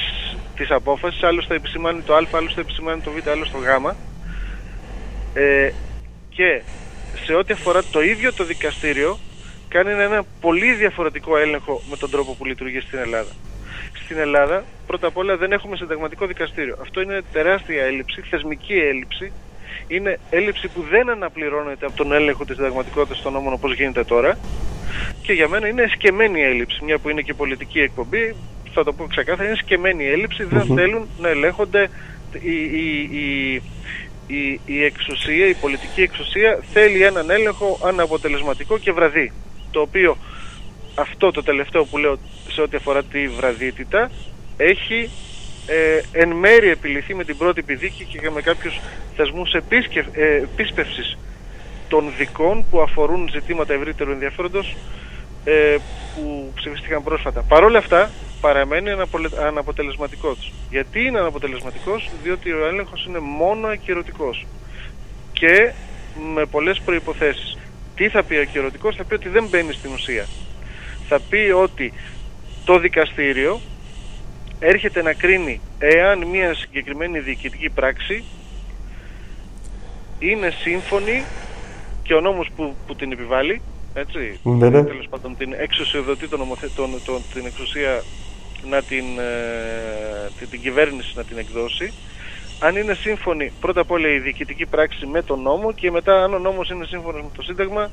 της 0.56 0.70
απόφασης. 0.70 1.22
Άλλος 1.22 1.46
θα 1.46 1.54
επισημάνει 1.54 2.00
το 2.02 2.14
α, 2.14 2.26
άλλος 2.32 2.54
θα 2.54 2.60
επισημάνει 2.60 3.00
το 3.00 3.10
β, 3.10 3.28
άλλος 3.28 3.50
το 3.50 3.58
γ. 3.58 3.66
Ε, 5.34 5.72
και 6.28 6.62
σε 7.24 7.34
ό,τι 7.34 7.52
αφορά 7.52 7.82
το 7.84 8.02
ίδιο 8.02 8.32
το 8.32 8.44
δικαστήριο 8.44 9.18
κάνει 9.68 9.90
ένα 9.90 10.24
πολύ 10.40 10.72
διαφορετικό 10.74 11.36
έλεγχο 11.36 11.82
με 11.90 11.96
τον 11.96 12.10
τρόπο 12.10 12.34
που 12.34 12.44
λειτουργεί 12.44 12.80
στην 12.80 12.98
Ελλάδα. 12.98 13.30
Στην 14.04 14.18
Ελλάδα, 14.18 14.64
πρώτα 14.86 15.06
απ' 15.06 15.16
όλα 15.16 15.36
δεν 15.36 15.52
έχουμε 15.52 15.76
συνταγματικό 15.76 16.26
δικαστήριο. 16.26 16.76
Αυτό 16.80 17.00
είναι 17.00 17.20
τεράστια 17.32 17.82
έλλειψη, 17.82 18.20
θεσμική 18.30 18.74
έλλειψη. 18.74 19.32
Είναι 19.86 20.18
έλλειψη 20.30 20.68
που 20.68 20.84
δεν 20.90 21.10
αναπληρώνεται 21.10 21.86
από 21.86 21.96
τον 21.96 22.12
έλεγχο 22.12 22.44
της 22.44 22.56
συνταγματικότητας 22.56 23.22
των 23.22 23.32
νόμων 23.32 23.52
όπως 23.52 23.74
γίνεται 23.74 24.04
τώρα. 24.04 24.38
Και 25.22 25.32
για 25.32 25.48
μένα 25.48 25.68
είναι 25.68 25.86
σκεμμένη 25.94 26.42
έλλειψη, 26.42 26.84
μια 26.84 26.98
που 26.98 27.08
είναι 27.08 27.20
και 27.20 27.34
πολιτική 27.34 27.80
εκπομπή, 27.80 28.34
θα 28.72 28.84
το 28.84 28.92
πω 28.92 29.06
ξεκάθαρα, 29.06 29.48
είναι 29.48 29.58
σκεμμένη 29.58 30.06
έλλειψη, 30.06 30.44
δεν 30.44 30.64
θέλουν 30.74 31.08
να 31.20 31.28
ελέγχονται 31.28 31.90
η, 32.32 32.62
η, 32.62 33.08
η, 33.10 33.62
η, 34.26 34.60
η 34.66 34.84
εξουσία, 34.84 35.46
η 35.46 35.54
πολιτική 35.54 36.02
εξουσία 36.02 36.58
θέλει 36.72 37.02
έναν 37.02 37.30
έλεγχο 37.30 37.78
αναποτελεσματικό 37.84 38.78
και 38.78 38.92
βραδύ. 38.92 39.32
Το 39.70 39.80
οποίο 39.80 40.16
αυτό 40.94 41.30
το 41.30 41.42
τελευταίο 41.42 41.84
που 41.84 41.98
λέω 41.98 42.18
σε 42.48 42.60
ό,τι 42.60 42.76
αφορά 42.76 43.02
τη 43.02 43.28
βραδύτητα 43.28 44.10
έχει 44.56 45.10
ε, 45.66 46.00
εν 46.12 46.28
μέρει 46.28 46.68
επιληθεί 46.68 47.14
με 47.14 47.24
την 47.24 47.36
πρώτη 47.36 47.62
δίκη 47.74 48.04
και 48.04 48.30
με 48.30 48.40
κάποιους 48.40 48.80
θεσμούς 49.16 49.52
επίσκευ, 49.52 50.06
ε, 50.12 50.36
επίσπευσης 50.36 51.18
των 51.88 52.12
δικών 52.18 52.64
που 52.70 52.80
αφορούν 52.80 53.28
ζητήματα 53.32 53.74
ευρύτερου 53.74 54.10
ενδιαφέροντος 54.10 54.76
ε, 55.44 55.76
που 56.14 56.52
ψηφίστηκαν 56.54 57.02
πρόσφατα. 57.02 57.42
Παρ' 57.48 57.64
όλα 57.64 57.78
αυτά 57.78 58.10
παραμένει 58.40 58.90
αναπολε- 58.90 59.38
αναποτελεσματικός. 59.38 60.52
Γιατί 60.70 61.04
είναι 61.04 61.18
αναποτελεσματικός, 61.18 62.10
διότι 62.22 62.52
ο 62.52 62.66
έλεγχος 62.66 63.04
είναι 63.06 63.18
μόνο 63.18 63.66
ακυρωτικός 63.66 64.46
και 65.32 65.72
με 66.34 66.46
πολλές 66.46 66.80
προϋποθέσεις. 66.84 67.58
Τι 67.98 68.08
θα 68.08 68.22
πει 68.22 68.36
ακυρωτικός, 68.36 68.96
θα 68.96 69.04
πει 69.04 69.14
ότι 69.14 69.28
δεν 69.28 69.46
μπαίνει 69.50 69.72
στην 69.72 69.92
ουσία. 69.92 70.26
Θα 71.08 71.20
πει 71.20 71.36
ότι 71.54 71.92
το 72.64 72.78
δικαστήριο 72.78 73.60
έρχεται 74.58 75.02
να 75.02 75.12
κρίνει 75.12 75.60
εάν 75.78 76.26
μια 76.26 76.54
συγκεκριμένη 76.54 77.18
διοικητική 77.20 77.70
πράξη 77.70 78.24
είναι 80.18 80.50
σύμφωνη 80.50 81.24
και 82.02 82.14
ο 82.14 82.20
νόμος 82.20 82.48
που, 82.56 82.76
που 82.86 82.94
την 82.94 83.12
επιβάλλει, 83.12 83.62
έτσι, 83.94 84.40
Ναι, 84.42 84.68
ναι. 84.68 84.84
τέλος 84.84 85.06
πάντων 85.10 85.36
την 85.36 85.52
εξουσιοδοτεί 85.58 86.28
τον, 86.28 86.38
νομοθε- 86.38 86.74
τον, 86.74 87.02
τον, 87.04 87.22
την 87.34 87.46
εξουσία 87.46 88.04
να 88.70 88.82
την, 88.82 89.04
ε, 89.18 90.30
την, 90.38 90.48
την 90.50 90.60
κυβέρνηση 90.60 91.12
να 91.16 91.24
την 91.24 91.38
εκδώσει, 91.38 91.92
αν 92.60 92.76
είναι 92.76 92.94
σύμφωνη 92.94 93.52
πρώτα 93.60 93.80
απ' 93.80 93.90
όλα 93.90 94.08
η 94.08 94.18
διοικητική 94.18 94.66
πράξη 94.66 95.06
με 95.06 95.22
τον 95.22 95.42
νόμο 95.42 95.72
και 95.72 95.90
μετά 95.90 96.24
αν 96.24 96.34
ο 96.34 96.38
νόμος 96.38 96.70
είναι 96.70 96.84
σύμφωνος 96.84 97.22
με 97.22 97.28
το 97.36 97.42
Σύνταγμα 97.42 97.90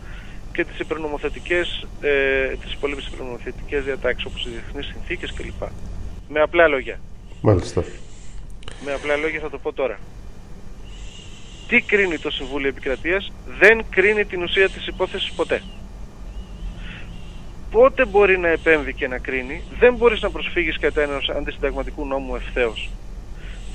και 0.52 0.66
τις 0.66 0.80
υπερνομοθετικές, 0.80 1.88
ε, 2.02 2.48
τις 2.62 2.74
υπόλοιπες 2.74 3.06
υπερνομοθετικές 3.08 3.84
διατάξεις 3.84 4.26
όπως 4.26 4.46
οι 4.46 4.50
διεθνείς 4.50 4.86
συνθήκες 4.86 5.34
κλπ. 5.34 5.70
Με 6.30 6.42
απλά 6.42 6.68
λόγια. 6.68 7.00
Μάλιστα. 7.42 7.84
Με 8.86 8.94
απλά 8.94 9.16
λόγια 9.16 9.40
θα 9.40 9.50
το 9.50 9.58
πω 9.58 9.74
τώρα. 9.74 10.00
Τι 11.68 11.82
κρίνει 11.82 12.18
το 12.18 12.30
Συμβούλιο 12.30 12.68
Επικρατείας, 12.68 13.32
δεν 13.60 13.86
κρίνει 13.90 14.26
την 14.26 14.44
ουσία 14.44 14.70
της 14.70 14.88
υπόθεσης 14.88 15.32
ποτέ. 15.32 15.62
Πότε 17.72 18.06
μπορεί 18.06 18.38
να 18.38 18.48
επέμβει 18.48 18.94
και 18.94 19.08
να 19.08 19.18
κρίνει, 19.18 19.62
δεν 19.80 19.96
μπορείς 19.96 20.22
να 20.22 20.30
προσφύγεις 20.30 20.80
κατά 20.80 21.02
ενός 21.02 21.30
αντισυνταγματικού 21.30 22.06
νόμου 22.06 22.36
ευθέως. 22.36 22.90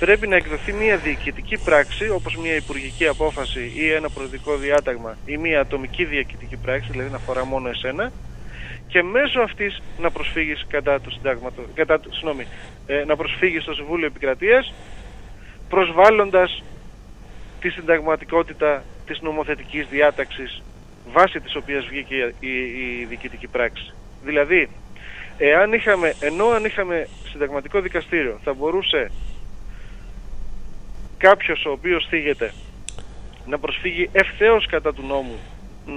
Πρέπει 0.05 0.27
να 0.27 0.35
εκδοθεί 0.35 0.73
μια 0.73 0.97
διοικητική 0.97 1.57
πράξη, 1.57 2.09
όπως 2.09 2.35
μια 2.35 2.55
υπουργική 2.55 3.07
απόφαση 3.07 3.71
ή 3.75 3.91
ένα 3.91 4.09
προεδρικό 4.09 4.57
διάταγμα 4.57 5.17
ή 5.25 5.37
μια 5.37 5.59
ατομική 5.59 6.05
διοικητική 6.05 6.57
πράξη, 6.57 6.91
δηλαδή 6.91 7.09
να 7.09 7.15
αφορά 7.15 7.45
μόνο 7.45 7.69
εσένα, 7.69 8.11
και 8.87 9.03
μέσω 9.03 9.39
αυτής 9.39 9.81
να 9.97 10.11
προσφύγεις 10.11 10.65
κατά 10.69 10.99
του 11.01 11.11
συντάγματος, 11.11 11.65
κατά, 11.73 11.99
του- 11.99 12.13
συγγνώμη, 12.13 12.47
ε, 12.85 13.03
να 13.05 13.15
προσφύγεις 13.15 13.61
στο 13.63 13.73
Συμβούλιο 13.73 14.05
Επικρατείας 14.05 14.73
προσβάλλοντας 15.69 16.63
τη 17.59 17.69
συνταγματικότητα 17.69 18.83
της 19.05 19.21
νομοθετικής 19.21 19.87
διάταξης 19.87 20.63
βάσει 21.05 21.39
της 21.39 21.55
οποίας 21.55 21.85
βγήκε 21.85 22.33
η, 22.39 22.49
η, 22.49 22.99
η 23.01 23.05
διοικητική 23.05 23.47
πράξη. 23.47 23.93
Δηλαδή, 24.23 24.69
εάν 25.37 25.73
είχαμε, 25.73 26.13
ενώ 26.19 26.47
αν 26.47 26.65
είχαμε 26.65 27.07
συνταγματικό 27.31 27.81
δικαστήριο 27.81 28.39
θα 28.43 28.53
μπορούσε 28.53 29.11
κάποιος 31.21 31.65
ο 31.65 31.71
οποίος 31.71 32.05
θίγεται 32.09 32.53
να 33.45 33.59
προσφύγει 33.59 34.09
ευθέως 34.11 34.65
κατά 34.65 34.93
του 34.93 35.03
νόμου 35.07 35.37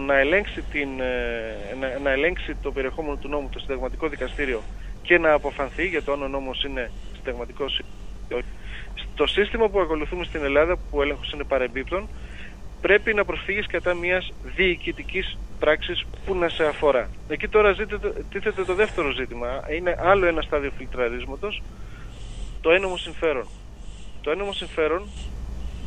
να 0.06 0.18
ελέγξει, 0.18 0.62
την, 0.72 1.00
ε, 1.00 1.76
να, 1.80 1.98
να 1.98 2.10
ελέγξει 2.10 2.56
το 2.62 2.72
περιεχόμενο 2.72 3.16
του 3.16 3.28
νόμου 3.28 3.48
το 3.52 3.58
συνταγματικό 3.58 4.08
δικαστήριο 4.08 4.62
και 5.02 5.18
να 5.18 5.32
αποφανθεί 5.32 5.86
για 5.86 6.02
το 6.02 6.12
αν 6.12 6.22
ο 6.22 6.28
νόμος 6.28 6.64
είναι 6.64 6.90
συνταγματικός 7.16 7.78
ή 8.28 8.34
όχι. 8.34 8.52
Στο 8.94 9.26
σύστημα 9.26 9.68
που 9.68 9.80
ακολουθούμε 9.80 10.24
στην 10.24 10.44
Ελλάδα 10.44 10.76
που 10.76 10.98
ο 10.98 11.02
έλεγχος 11.02 11.32
είναι 11.32 11.44
παρεμπίπτων 11.44 12.08
πρέπει 12.80 13.14
να 13.14 13.24
προσφύγεις 13.24 13.66
κατά 13.66 13.94
μιας 13.94 14.32
διοικητικής 14.56 15.38
πράξης 15.58 16.04
που 16.26 16.34
να 16.34 16.48
σε 16.48 16.64
αφορά. 16.64 17.10
Εκεί 17.28 17.48
τώρα 17.48 17.72
ζήτεται, 17.72 18.24
τίθεται 18.30 18.64
το 18.64 18.74
δεύτερο 18.74 19.10
ζήτημα. 19.10 19.64
Είναι 19.76 19.96
άλλο 19.98 20.26
ένα 20.26 20.42
στάδιο 20.42 20.70
φιλτραρίσματος, 20.76 21.62
το 22.60 22.70
ένομο 22.70 22.96
συμφέρον. 22.96 23.46
Το 24.24 24.30
ένομο 24.30 24.52
συμφέρον, 24.52 25.02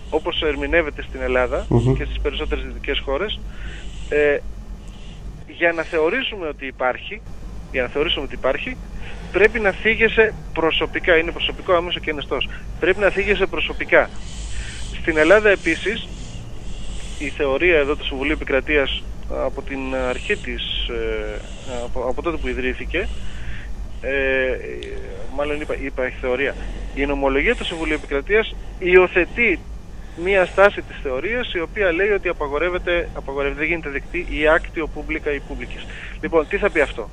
όπως 0.10 0.42
ερμηνεύεται 0.42 1.02
στην 1.02 1.22
ελλαδα 1.22 1.66
Μμμ. 1.70 1.96
και 1.96 2.04
στις 2.06 2.20
περισσότερες 2.20 2.64
δυτικές 2.66 3.00
χώρες, 3.00 3.40
ε, 4.10 4.38
για 5.48 5.72
να 5.72 5.84
θεωρήσουμε 5.84 6.48
ότι 6.48 6.66
υπάρχει, 6.66 7.22
για 7.72 7.82
να 7.82 7.88
θεωρήσουμε 7.88 8.26
ότι 8.26 8.34
υπάρχει, 8.34 8.78
πρέπει 9.32 9.60
να 9.60 9.72
θίγεσαι 9.72 10.34
προσωπικά, 10.54 11.18
είναι 11.18 11.32
προσωπικό 11.32 11.74
άμεσο 11.74 12.00
και 12.00 12.10
ενεστός. 12.10 12.50
Πρέπει 12.80 13.00
να 13.00 13.10
θίγεσαι 13.10 13.46
προσωπικά. 13.46 14.10
Στην 15.02 15.18
Ελλάδα 15.18 15.50
επίσης, 15.50 16.08
η 17.20 17.30
θεωρία 17.30 17.78
εδώ 17.78 17.96
του 17.96 18.06
Συμβουλίου 18.06 18.34
Επικρατείας 18.34 19.04
από 19.30 19.62
την 19.62 19.96
αρχή 19.96 20.36
της, 20.36 20.88
ε, 20.88 21.42
από, 21.86 22.02
από 22.02 22.22
τότε 22.22 22.38
που 22.38 22.48
ιδρύθηκε, 22.48 23.08
ε, 24.02 24.58
μάλλον 25.36 25.62
είπα, 25.62 25.76
είπα 25.76 26.08
η 26.08 26.14
θεωρία, 26.22 26.56
η 27.02 27.06
νομολογία 27.06 27.56
του 27.56 27.66
Συμβουλίου 27.66 27.96
Επικρατείας 27.96 28.56
υιοθετεί 28.80 29.60
μία 30.24 30.46
στάση 30.46 30.82
της 30.82 30.98
θεωρίας 31.04 31.54
η 31.54 31.60
οποία 31.60 31.92
λέει 31.92 32.10
ότι 32.10 32.28
απαγορεύεται, 32.28 33.10
απαγορεύεται 33.14 33.60
δεν 33.60 33.68
γίνεται 33.68 33.90
δεκτή 33.90 34.28
η 34.30 34.48
άκτιο 34.48 34.88
πούμπλικα 34.88 35.32
ή 35.32 35.40
πούμπλικης. 35.48 35.86
Λοιπόν, 36.22 36.48
τι 36.48 36.58
θα 36.58 36.70
πει 36.70 36.80
αυτό; 36.82 37.10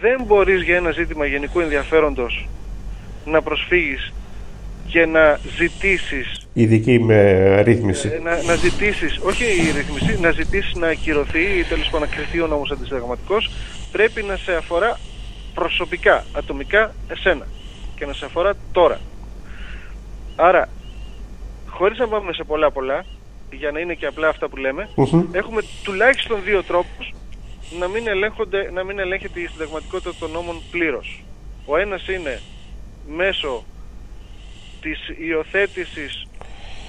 Δεν 0.00 0.22
μπορείς 0.26 0.62
για 0.62 0.76
ένα 0.76 0.90
ζήτημα 0.90 1.26
γενικού 1.26 1.60
ενδιαφέροντος 1.60 2.48
να 3.24 3.42
προσφύγεις 3.42 4.12
και 4.86 5.06
να 5.06 5.38
ζητήσεις 5.56 6.48
ειδική 6.52 6.98
με 6.98 7.60
ρύθμιση. 7.62 8.08
ε, 8.14 8.18
να, 8.22 8.42
να 8.42 8.54
ζητήσεις, 8.54 9.18
όχι 9.22 9.44
η 9.44 9.72
ρύθμιση, 9.76 10.20
να 10.20 10.30
ζητήσεις 10.30 10.74
να 10.74 10.86
ακυρωθεί 10.88 11.42
ή 11.58 11.64
τέλος 11.68 11.88
πάντων 11.90 12.08
να 12.08 12.14
κρυθεί 12.14 12.40
ο 12.40 12.46
νόμος 12.46 12.70
αντισυνταγματικός 12.70 13.50
πρέπει 13.92 14.22
να 14.22 14.36
σε 14.36 14.54
αφορά 14.54 14.98
προσωπικά, 15.54 16.24
ατομικά 16.32 16.94
εσένα 17.08 17.46
και 17.96 18.06
να 18.06 18.12
σε 18.12 18.24
αφορά 18.24 18.54
τώρα. 18.72 19.00
Άρα, 20.42 20.68
χωρίς 21.68 21.98
να 21.98 22.08
πάμε 22.08 22.32
σε 22.32 22.44
πολλά 22.44 22.70
πολλά, 22.70 23.04
για 23.50 23.70
να 23.70 23.80
είναι 23.80 23.94
και 23.94 24.06
απλά 24.06 24.28
αυτά 24.28 24.48
που 24.48 24.56
λέμε, 24.56 24.88
Μμμ. 24.96 25.24
έχουμε 25.32 25.62
τουλάχιστον 25.84 26.42
δύο 26.42 26.62
τρόπους 26.62 27.14
να 27.78 27.88
μην, 27.88 28.08
ελέγχονται, 28.08 28.70
να 28.72 28.84
μην 28.84 28.98
ελέγχεται 28.98 29.40
η 29.40 29.46
συνταγματικότητα 29.46 30.14
των 30.18 30.30
νόμων 30.30 30.62
πλήρως. 30.70 31.22
Ο 31.66 31.76
ένας 31.76 32.08
είναι 32.08 32.40
μέσω 33.08 33.64
της 34.80 34.98
υιοθέτησης 35.18 36.26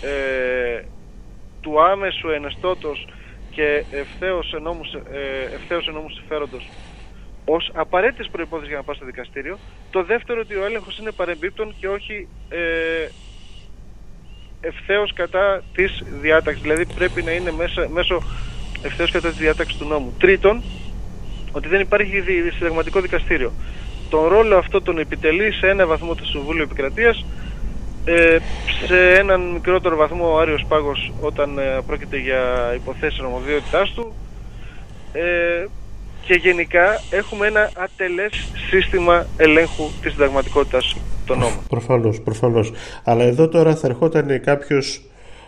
ε, 0.01 0.83
του 1.61 1.81
άμεσου 1.81 2.29
ενεστώτος 2.29 3.07
και 3.51 3.83
ευθέως 3.91 4.53
ενόμου, 4.53 4.81
ε, 5.11 5.53
ευθέως 5.55 5.87
ενόμου 5.87 6.09
συμφέροντος 6.09 6.69
ως 7.45 7.71
απαραίτητες 7.73 8.29
προϋπόθεσεις 8.31 8.69
για 8.69 8.77
να 8.77 8.83
πας 8.83 8.95
στο 8.95 9.05
δικαστήριο. 9.05 9.57
Το 9.91 10.03
δεύτερο 10.03 10.39
ότι 10.41 10.55
ο 10.55 10.65
έλεγχος 10.65 10.97
είναι 10.97 11.11
παρεμπίπτον 11.11 11.75
και 11.79 11.87
όχι 11.87 12.27
ε, 12.49 13.07
ευθέως 14.61 15.13
κατά 15.13 15.63
της 15.73 16.03
διάταξης. 16.21 16.61
Δηλαδή 16.61 16.85
πρέπει 16.85 17.21
να 17.23 17.31
είναι 17.31 17.51
μέσα, 17.51 17.87
μέσω 17.89 18.21
ευθέως 18.81 19.11
κατά 19.11 19.29
της 19.29 19.37
διάταξης 19.37 19.77
του 19.77 19.85
νόμου. 19.85 20.13
Τρίτον, 20.19 20.63
ότι 21.51 21.67
δεν 21.67 21.79
υπάρχει 21.79 22.19
δι- 22.19 22.53
συνταγματικό 22.53 23.01
δικαστήριο. 23.01 23.51
Τον 24.09 24.27
ρόλο 24.27 24.57
αυτό 24.57 24.81
τον 24.81 24.97
επιτελεί 24.97 25.51
σε 25.51 25.67
ένα 25.67 25.85
βαθμό 25.85 26.15
το 26.15 26.25
Συμβούλιο 26.25 26.63
Επικρατείας 26.63 27.25
ε, 28.05 28.37
σε 28.87 29.13
έναν 29.13 29.41
μικρότερο 29.41 29.95
βαθμό 29.95 30.33
ο 30.33 30.39
Άριος 30.39 30.65
Πάγος 30.67 31.13
όταν 31.21 31.57
ε, 31.57 31.81
πρόκειται 31.87 32.17
για 32.17 32.71
υποθέσεις 32.75 33.19
νομοδιότητάς 33.19 33.91
του 33.91 34.13
ε, 35.13 35.65
και 36.25 36.33
γενικά 36.33 37.01
έχουμε 37.09 37.47
ένα 37.47 37.71
ατελές 37.77 38.51
σύστημα 38.69 39.25
ελέγχου 39.37 39.91
της 40.01 40.11
συνταγματικότητας 40.11 40.95
των 41.25 41.37
νόμων. 41.39 41.57
Προφανώς, 41.69 42.21
προφανώς. 42.21 42.71
Αλλά 43.03 43.23
εδώ 43.23 43.47
τώρα 43.47 43.75
θα 43.75 43.87
ερχόταν 43.87 44.41
κάποιος... 44.41 45.01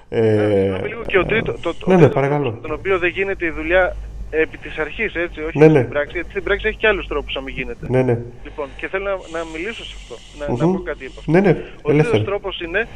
Ε, 0.10 0.22
Συγγνώμη 0.60 0.88
λίγο 0.88 1.02
και 1.08 1.18
ο 1.18 1.26
τρίτο, 1.26 1.52
το, 1.54 1.60
το, 1.62 1.86
ναι, 1.86 1.94
ο 1.94 1.98
ναι, 1.98 1.98
τρίτος 1.98 2.14
παρακαλώ. 2.16 2.44
τρόπος, 2.44 2.62
Τον 2.62 2.72
οποίο 2.74 3.00
δεν 3.00 3.10
γίνεται 3.10 3.46
η 3.46 3.50
δουλειά 3.50 3.96
επί 4.30 4.58
της 4.58 4.78
αρχής, 4.78 5.16
έτσι, 5.16 5.42
όχι 5.42 5.58
Ναι, 5.58 5.68
ναι. 5.68 5.78
στην 5.80 5.90
πράξη. 5.90 6.12
Γιατί 6.14 6.30
στην 6.30 6.44
πράξη 6.44 6.68
έχει 6.68 6.78
και 6.78 6.88
άλλους 6.88 7.08
τρόπους 7.08 7.34
να 7.34 7.42
μην 7.42 7.54
γίνεται. 7.56 7.86
ναι, 7.90 8.02
ναι. 8.02 8.18
Λοιπόν, 8.44 8.68
και 8.78 8.88
θέλω 8.88 9.04
να, 9.04 9.12
να 9.40 9.46
μιλήσω 9.54 9.84
σε 9.86 9.94
αυτό, 10.02 10.16
να, 10.40 10.58
να 10.58 10.66
Μμμ. 10.68 10.74
πω 10.76 10.82
κάτι 10.84 11.06
από 11.06 11.16
αυτό. 11.20 11.32
Ναι, 11.32 11.40
ναι, 11.40 11.50
Ο 11.50 11.54
τρίτος 11.54 11.92
ελεύθερα. 11.92 12.24
τρόπος 12.24 12.62
είναι, 12.62 12.88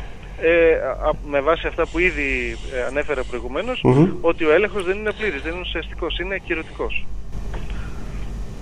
ε, 0.41 0.73
α- 0.73 1.07
α- 1.09 1.15
με 1.27 1.39
βάση 1.41 1.67
αυτά 1.67 1.87
που 1.91 1.99
ήδη 1.99 2.57
ε, 2.75 2.83
ανέφερα 2.89 3.23
προηγουμένως, 3.23 3.81
Μμμ. 3.83 4.09
ότι 4.21 4.43
ο 4.45 4.51
έλεγχος 4.51 4.83
δεν 4.85 4.97
είναι 4.97 5.11
πλήρης, 5.19 5.41
δεν 5.41 5.51
είναι 5.51 5.61
ουσιαστικός, 5.61 6.19
είναι 6.19 6.35
ακυρωτικός. 6.35 7.05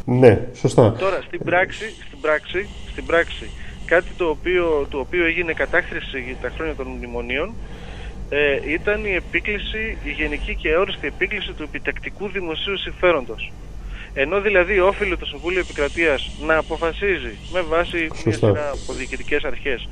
Ναι, 0.05 0.39
σωστά. 0.53 0.91
Τώρα, 0.99 1.19
στην 1.27 1.43
πράξη, 1.43 1.85
στην 2.07 2.19
πράξη, 2.21 2.67
στην 2.91 3.05
πράξη 3.05 3.49
κάτι 3.85 4.09
το 4.17 4.25
οποίο, 4.29 4.87
το 4.89 4.99
οποίο 4.99 5.25
έγινε 5.25 5.53
κατάχρηση 5.53 6.19
για 6.19 6.35
τα 6.41 6.49
χρόνια 6.49 6.75
των 6.75 6.87
μνημονίων 6.87 7.53
ε, 8.29 8.71
ήταν 8.71 9.05
η 9.05 9.11
επίκληση, 9.13 9.97
η 10.03 10.11
γενική 10.11 10.55
και 10.55 10.73
αόριστη 10.73 11.07
επίκληση 11.07 11.51
του 11.53 11.63
επιτακτικού 11.63 12.27
δημοσίου 12.27 12.77
συμφέροντος. 12.77 13.51
Ενώ 14.13 14.41
δηλαδή 14.41 14.79
όφιλε 14.79 15.15
το 15.15 15.25
Συμβούλιο 15.25 15.59
Επικρατείας 15.59 16.31
να 16.45 16.57
αποφασίζει 16.57 17.37
με 17.51 17.61
βάση 17.61 17.97
μια 17.97 18.09
Σωστά. 18.15 18.47
σειρά 18.47 18.69
από 18.69 18.93
διοικητικές 18.93 19.43
αρχές 19.43 19.87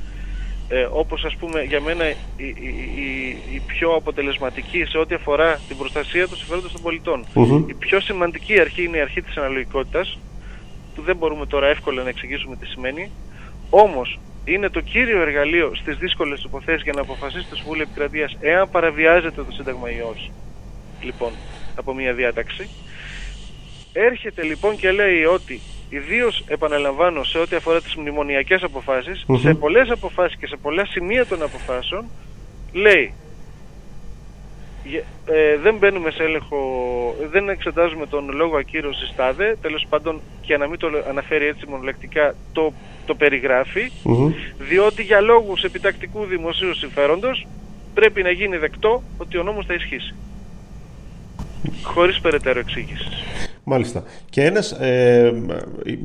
ε, 0.68 0.88
όπως 0.90 1.24
ας 1.24 1.36
πούμε 1.36 1.62
για 1.62 1.80
μένα 1.80 2.08
η, 2.08 2.14
η, 2.36 2.46
η, 2.96 3.38
η 3.54 3.62
πιο 3.66 3.94
αποτελεσματική 3.94 4.84
σε 4.84 4.98
ό,τι 4.98 5.14
αφορά 5.14 5.60
την 5.68 5.76
προστασία 5.76 6.28
του 6.28 6.36
συμφέροντος 6.36 6.72
των 6.72 6.82
πολιτών. 6.82 7.26
Μμμ. 7.34 7.68
Η 7.68 7.74
πιο 7.74 8.00
σημαντική 8.00 8.60
αρχή 8.60 8.84
είναι 8.84 8.96
η 8.96 9.00
αρχή 9.00 9.22
της 9.22 9.36
αναλογικότητας 9.36 10.18
που 10.94 11.02
δεν 11.02 11.16
μπορούμε 11.16 11.46
τώρα 11.46 11.66
εύκολα 11.66 12.02
να 12.02 12.08
εξηγήσουμε 12.08 12.56
τι 12.56 12.66
σημαίνει. 12.66 13.10
Όμως 13.76 14.18
είναι 14.44 14.68
το 14.68 14.80
κύριο 14.80 15.20
εργαλείο 15.20 15.74
στις 15.74 15.96
δύσκολες 15.96 16.42
υποθέσεις 16.42 16.82
για 16.82 16.92
να 16.92 17.00
αποφασίσει 17.00 17.48
το 17.48 17.56
Συμβούλιο 17.56 17.82
Επικρατείας 17.82 18.36
εάν 18.40 18.70
παραβιάζεται 18.70 19.42
το 19.44 19.52
Σύνταγμα 19.52 19.90
ή 19.90 20.00
όχι. 20.00 20.32
Λοιπόν, 21.00 21.32
από 21.74 21.94
μια 21.94 22.12
διάταξη. 22.14 22.70
Έρχεται 23.92 24.42
λοιπόν 24.42 24.76
και 24.76 24.90
λέει 24.90 25.24
ότι 25.24 25.60
ιδίως 25.88 26.44
επαναλαμβάνω 26.46 27.24
σε 27.24 27.38
ό,τι 27.38 27.56
αφορά 27.56 27.80
τις 27.80 27.94
μνημονιακές 27.94 28.62
αποφάσεις, 28.62 29.24
Μμμ. 29.26 29.36
σε 29.38 29.54
πολλές 29.54 29.90
αποφάσεις 29.90 30.38
και 30.38 30.46
σε 30.46 30.56
πολλά 30.56 30.86
σημεία 30.86 31.26
των 31.26 31.42
αποφάσεων, 31.42 32.10
λέει 32.72 33.14
Γε- 34.86 35.04
ε, 35.24 35.56
δεν 35.56 35.76
μπαίνουμε 35.76 36.10
σε 36.10 36.22
έλεγχο, 36.22 36.58
δεν 37.30 37.48
εξετάζουμε 37.48 38.06
τον 38.06 38.30
λόγο 38.32 38.56
ακύρωσης 38.56 39.12
τάδε, 39.14 39.56
τέλος 39.60 39.86
πάντων 39.88 40.22
και 40.40 40.56
να 40.56 40.68
μην 40.68 40.78
το 40.78 40.90
λέ- 40.90 41.06
αναφέρει 41.08 41.46
έτσι 41.46 41.66
μονολεκτικά 41.66 42.34
το, 42.52 42.72
το 43.04 43.14
περιγράφει, 43.14 43.90
Μμμ. 44.02 44.32
διότι 44.58 45.02
για 45.02 45.20
λόγους 45.20 45.62
επιτακτικού 45.62 46.24
δημοσίου 46.24 46.74
συμφέροντος 46.74 47.46
πρέπει 47.94 48.22
να 48.22 48.30
γίνει 48.30 48.56
δεκτό 48.56 49.02
ότι 49.18 49.38
ο 49.38 49.42
νόμος 49.42 49.66
θα 49.66 49.74
ισχύσει. 49.74 50.14
Χωρίς 51.82 52.20
περαιτέρω 52.20 52.58
εξήγηση. 52.58 53.08
Μάλιστα. 53.64 54.04
Και 54.30 54.44
ένας, 54.44 54.72
ε, 54.72 55.32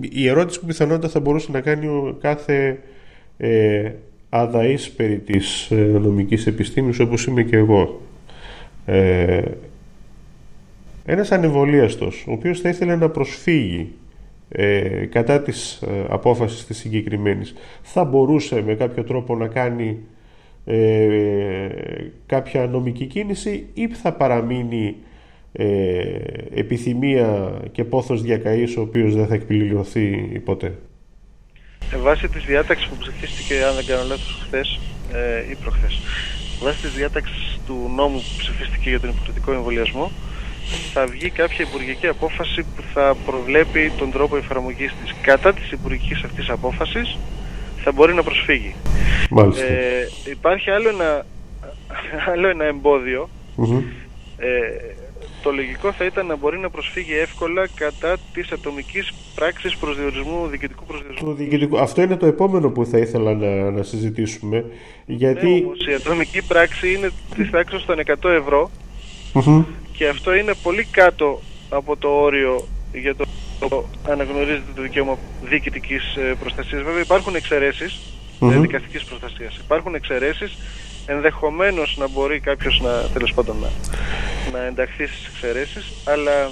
η 0.10 0.28
ερώτηση 0.28 0.60
που 0.60 0.66
πιθανότητα 0.66 1.10
θα 1.10 1.20
μπορούσε 1.20 1.52
να 1.52 1.62
κάνει 1.62 1.88
ο 1.88 2.18
κάθε 2.22 2.80
ε, 3.38 3.92
αδαής 4.30 4.90
περί 4.90 5.20
της 5.20 5.72
ε, 5.72 5.76
νομικής 5.76 6.48
επιστήμης 6.48 7.00
όπως 7.00 7.26
είμαι 7.26 7.44
και 7.44 7.58
εγώ. 7.58 8.02
Ε, 8.86 9.42
ένας 11.06 11.32
ανεμβολίαστος, 11.32 12.26
ο 12.28 12.32
οποίος 12.32 12.60
θα 12.60 12.70
ήθελε 12.70 12.96
να 12.96 13.10
προσφύγει 13.10 13.92
ε, 14.50 15.06
κατά 15.06 15.42
της 15.42 15.82
ε, 15.82 16.06
απόφασης 16.10 16.66
της 16.66 16.78
συγκεκριμένης, 16.78 17.54
θα 17.82 18.04
μπορούσε 18.04 18.62
με 18.62 18.76
κάποιο 18.76 19.04
τρόπο 19.04 19.36
να 19.36 19.48
κάνει 19.48 19.98
ε, 20.66 21.70
κάποια 22.26 22.68
νομική 22.68 23.06
κίνηση 23.06 23.68
ή 23.74 23.88
θα 23.88 24.14
παραμείνει 24.14 24.96
ε, 25.52 25.66
επιθυμία 26.54 27.60
και 27.72 27.84
πόθος 27.84 28.22
διακαής 28.22 28.78
ο 28.78 28.82
οποίος 28.82 29.16
δεν 29.16 29.28
θα 29.28 29.34
εκπληρωθεί 29.34 30.10
ποτέ; 30.46 30.74
Ε, 31.94 31.98
βάσει 31.98 32.28
της 32.28 32.44
διάταξης 32.44 32.88
που 32.88 32.96
ψηφίστηκε, 33.00 33.64
αν 33.64 33.76
δεν 33.76 33.86
κάνω 33.86 34.04
λάθος, 34.08 34.42
χθες 34.46 34.80
ε, 35.14 35.52
ή 35.52 35.56
προχθές, 35.56 36.00
βάσει 36.62 36.82
της 36.82 36.94
διάταξης 36.94 37.60
του 37.66 37.92
νόμου 37.96 38.18
που 38.18 38.36
ψηφίστηκε 38.38 38.90
για 38.90 39.00
τον 39.00 39.10
υποχρεωτικό 39.10 39.52
εμβολιασμό, 39.52 40.12
θα 40.94 41.06
βγει 41.06 41.30
κάποια 41.30 41.66
υπουργική 41.70 42.08
απόφαση 42.08 42.64
που 42.76 42.82
θα 42.94 43.16
προβλέπει 43.26 43.92
τον 43.98 44.12
τρόπο 44.12 44.38
εφαρμογής 44.38 44.94
της. 45.04 45.16
Κατά 45.22 45.54
της 45.54 45.72
υπουργικής 45.72 46.24
αυτής 46.24 46.50
απόφασης 46.50 47.18
θα 47.84 47.92
μπορεί 47.92 48.14
να 48.14 48.24
προσφύγει. 48.24 48.76
Μάλιστα. 49.30 49.64
Ε, 49.66 50.08
υπάρχει 50.32 50.70
άλλο 50.70 50.90
ένα, 50.90 51.26
άλλο 52.34 52.48
ένα 52.48 52.66
εμπόδιο. 52.66 53.30
Μμμ. 53.56 53.78
Ε, 54.38 54.48
το 55.44 55.52
λογικό 55.52 55.92
θα 55.92 56.06
ήταν 56.06 56.26
να 56.26 56.36
μπορεί 56.36 56.58
να 56.60 56.70
προσφύγει 56.70 57.14
εύκολα 57.18 57.68
κατά 57.76 58.18
της 58.34 58.52
ατομικής 58.52 59.12
πράξης 59.36 59.76
προσδιορισμού, 59.78 60.48
διοικητικού 60.48 60.84
προσδιορισμού. 60.86 61.28
Το 61.30 61.34
διοικητικό- 61.36 61.80
Αυτό 61.80 62.02
είναι 62.02 62.16
το 62.18 62.26
επόμενο 62.26 62.70
που 62.70 62.86
θα 62.86 62.98
ήθελα 62.98 63.34
να, 63.34 63.72
να 63.72 63.84
συζητήσουμε 63.84 64.66
γιατί 65.06 65.48
Ναι, 65.48 65.66
όμως 65.66 65.88
η 65.88 65.94
ατομική 65.94 66.42
πράξη 66.48 66.94
είναι 66.94 67.10
της 67.36 67.50
τάξης 67.50 67.86
των 67.86 68.00
100 68.00 68.30
ευρώ 68.30 68.72
Μμμ. 69.34 69.64
Και 70.00 70.08
αυτό 70.08 70.34
είναι 70.36 70.54
πολύ 70.64 70.84
κάτω 70.84 71.42
από 71.70 71.98
το 71.98 72.08
όριο 72.08 72.68
για 72.94 73.16
το 73.16 73.26
το 73.60 73.86
αναγνωρίζεται 74.10 74.72
το 74.76 74.82
δικαίωμα 74.82 75.18
διοικητικής 75.44 76.16
ε, 76.16 76.36
προστασίας. 76.40 76.82
Βέβαια 76.84 77.02
υπάρχουν 77.02 77.36
εξαιρέσεις 77.36 78.00
Μμμ. 78.40 78.52
ε, 78.52 78.60
δικαστικής 78.60 79.04
προστασίας. 79.04 79.58
Υπάρχουν 79.58 79.96
εξαιρέσεις 79.96 80.58
ενδεχομένως 81.08 81.98
να 82.00 82.08
μπορεί 82.10 82.40
κάποιος 82.40 82.82
να, 82.82 82.92
τέλος 83.14 83.34
πάντων, 83.34 83.56
να, 83.62 83.70
να 84.58 84.66
ενταχθεί 84.66 85.06
στις 85.08 85.26
εξαιρέσεις, 85.28 85.92
αλλά 86.06 86.50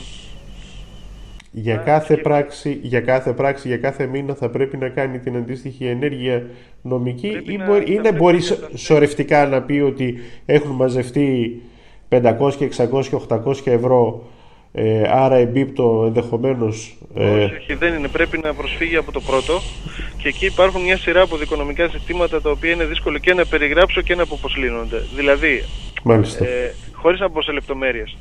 για 1.51 1.75
Α, 1.75 1.77
κάθε, 1.77 2.15
και- 2.15 2.21
πράξη, 2.21 2.79
για 2.81 3.01
κάθε 3.01 3.33
πράξη, 3.33 3.67
για 3.67 3.77
κάθε 3.77 4.05
μήνα 4.05 4.33
θα 4.35 4.49
πρέπει 4.49 4.77
να 4.77 4.89
κάνει 4.89 5.19
την 5.19 5.35
αντίστοιχη 5.35 5.85
ενέργεια 5.85 6.45
νομική 6.81 7.27
Πρέπει 7.29 7.53
ή, 7.53 7.57
να- 7.57 7.65
μπορεί, 7.65 7.85
θα 7.85 7.91
ή 7.91 7.95
να 7.95 8.01
πρέπει 8.01 8.15
μπορεί 8.17 8.37
να- 8.37 8.43
σο- 8.43 8.69
σωρευτικά 8.75 9.45
να 9.47 9.61
πει 9.61 9.73
ότι 9.79 10.19
έχουν 10.45 10.71
μαζευτεί 10.75 11.61
500, 12.09 12.69
600, 12.77 13.03
800 13.27 13.67
ευρώ 13.67 14.23
Ε, 14.79 15.09
άρα 15.11 15.35
εμπίπτω 15.35 16.03
ενδεχομένως... 16.07 16.97
Ε... 17.15 17.43
Όχι, 17.43 17.73
δεν 17.73 17.93
είναι. 17.93 18.07
Πρέπει 18.07 18.37
να 18.37 18.53
προσφύγει 18.53 18.95
από 18.95 19.11
το 19.11 19.21
πρώτο 19.21 19.61
και 20.17 20.27
εκεί 20.27 20.45
υπάρχουν 20.45 20.81
μια 20.81 20.97
σειρά 20.97 21.21
από 21.21 21.37
δικονομικά 21.37 21.87
ζητήματα 21.87 22.41
τα 22.41 22.49
οποία 22.49 22.71
είναι 22.71 22.85
δύσκολο 22.85 23.17
και 23.17 23.33
να 23.33 23.45
περιγράψω 23.45 24.01
και 24.01 24.15
να 24.15 24.23
αποποσλύνονται. 24.23 25.03
Δηλαδή, 25.15 25.63
Μάλιστα. 26.03 26.45
Ε, 26.45 26.73
χωρίς 26.93 27.19
να 27.19 27.29
πω 27.29 27.41
σε 27.41 27.51
λεπτομέρειες, 27.51 28.17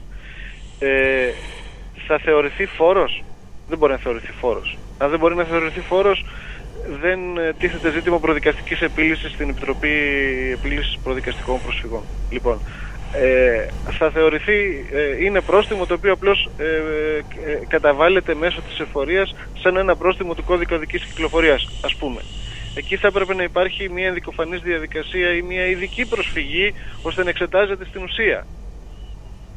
ε, 0.79 0.89
θα 2.07 2.19
θεωρηθεί 2.19 2.67
φόρος; 2.67 3.25
Δεν 3.69 3.79
μπορεί 3.79 3.93
να 3.93 3.99
θεωρηθεί 3.99 4.33
φόρος. 4.41 4.79
Αν 4.99 5.11
δεν 5.11 5.19
μπορεί 5.19 5.35
να 5.35 5.45
θεωρηθεί 5.45 5.81
φόρος, 5.81 6.25
δεν 7.01 7.19
ε, 7.39 7.53
τίθεται 7.59 7.91
ζήτημα 7.91 8.19
προδικαστικής 8.19 8.81
επίλυσης 8.81 9.33
στην 9.33 9.49
Επιτροπή 9.49 9.91
Επίλυσης 10.53 10.99
Προδικαστικών 11.03 11.59
Προσφυγών. 11.63 12.03
Λοιπόν, 12.31 12.59
ε, 13.13 13.67
θα 13.91 14.11
θεωρηθεί, 14.11 14.87
ε, 14.93 15.25
είναι 15.25 15.41
πρόστιμο 15.41 15.87
το 15.87 15.95
οποίο 15.95 16.13
απλώς 16.13 16.51
ε, 16.59 16.65
ε, 16.65 17.59
καταβάλλεται 17.69 18.35
μέσω 18.35 18.61
της 18.69 18.79
εφορίας 18.81 19.35
σαν 19.59 19.77
ένα 19.77 19.97
πρόστιμο 19.97 20.35
του 20.35 20.45
κώδικα 20.45 20.77
οδικής 20.77 21.05
κυκλοφορίας, 21.05 21.69
ας 21.85 21.95
πούμε. 21.95 22.21
Εκεί 22.75 22.97
θα 22.97 23.07
έπρεπε 23.07 23.35
να 23.35 23.43
υπάρχει 23.43 23.89
μια 23.89 24.07
ενδικοφανής 24.07 24.61
διαδικασία 24.61 25.37
ή 25.37 25.43
μια 25.43 25.67
ειδική 25.67 26.07
προσφυγή 26.07 26.75
ώστε 27.03 27.23
να 27.23 27.31
εξετάζεται 27.31 27.85
στην 27.85 28.03
ουσία. 28.03 28.47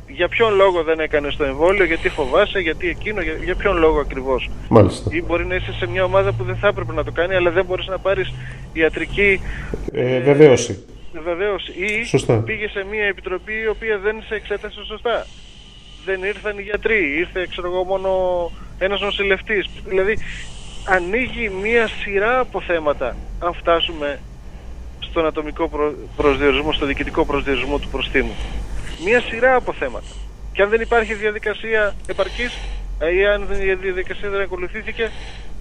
Για 0.07 0.27
ποιον 0.27 0.55
λόγο 0.55 0.83
δεν 0.83 0.99
έκανε 0.99 1.29
το 1.38 1.43
εμβόλιο, 1.43 1.85
γιατί 1.85 2.09
φοβάσαι, 2.09 2.59
γιατί 2.59 2.89
εκείνο, 2.89 3.21
για, 3.21 3.33
για 3.43 3.55
ποιον 3.55 3.77
λόγο 3.77 3.99
ακριβώς. 3.99 4.49
Μάλιστα. 4.69 5.09
Ή 5.13 5.23
μπορεί 5.23 5.45
να 5.45 5.55
είσαι 5.55 5.73
σε 5.73 5.88
μια 5.88 6.03
ομάδα 6.03 6.33
που 6.33 6.43
δεν 6.43 6.55
θα 6.55 6.67
έπρεπε 6.67 6.93
να 6.93 7.03
το 7.03 7.12
κάνει, 7.12 7.35
αλλά 7.35 7.51
δεν 7.51 7.65
μπορείς 7.65 7.88
να 7.88 7.97
πάρεις 7.97 8.33
ιατρική. 8.73 9.41
Ε, 9.93 10.19
βεβαίωση. 10.19 10.83
Βεβαίως. 11.13 11.67
Ή 11.67 12.04
Σωστά. 12.04 12.38
πήγε 12.38 12.67
σε 12.67 12.86
μια 12.89 13.06
επιτροπή 13.06 13.54
η 13.54 13.67
οποία 13.67 13.98
δεν 13.98 14.24
σε 14.28 14.36
εξέτασε 14.36 14.84
σωστά. 14.86 15.26
Δεν 16.06 16.24
ήρθαν 16.24 16.58
οι 16.58 16.62
γιατροί, 16.62 17.17
ήρθε 17.17 17.48
ξέρω 17.50 17.67
εγώ 17.67 17.84
μόνο 17.84 18.12
ένας 18.78 19.02
νοσηλευτής. 19.02 19.69
Δηλαδή 19.86 20.17
ανοίγει 20.88 21.50
μια 21.50 21.88
σειρά 21.88 22.39
από 22.39 22.62
θέματα 22.62 23.15
αν 23.39 23.54
φτάσουμε 23.54 24.19
στον 25.00 25.26
ατομικό 25.26 25.67
προ... 25.69 25.93
προσδιορισμό, 26.15 26.72
στο 26.72 26.86
διοικητικό 26.86 27.26
προσδιορισμό 27.26 27.80
του 27.80 27.88
προστίμου. 27.88 28.36
Μια 29.06 29.22
σειρά 29.22 29.56
από 29.56 29.74
θέματα. 29.74 30.08
Και 30.54 30.62
αν 30.62 30.69
δεν 30.69 30.82
υπάρχει 30.82 31.13
διαδικασία 31.13 31.95
επαρκής 32.08 32.58
ή 33.19 33.26
αν 33.26 33.41
η 33.62 33.74
διαδικασία 33.74 34.30
δεν 34.30 34.41
ακολουθήθηκε 34.41 35.12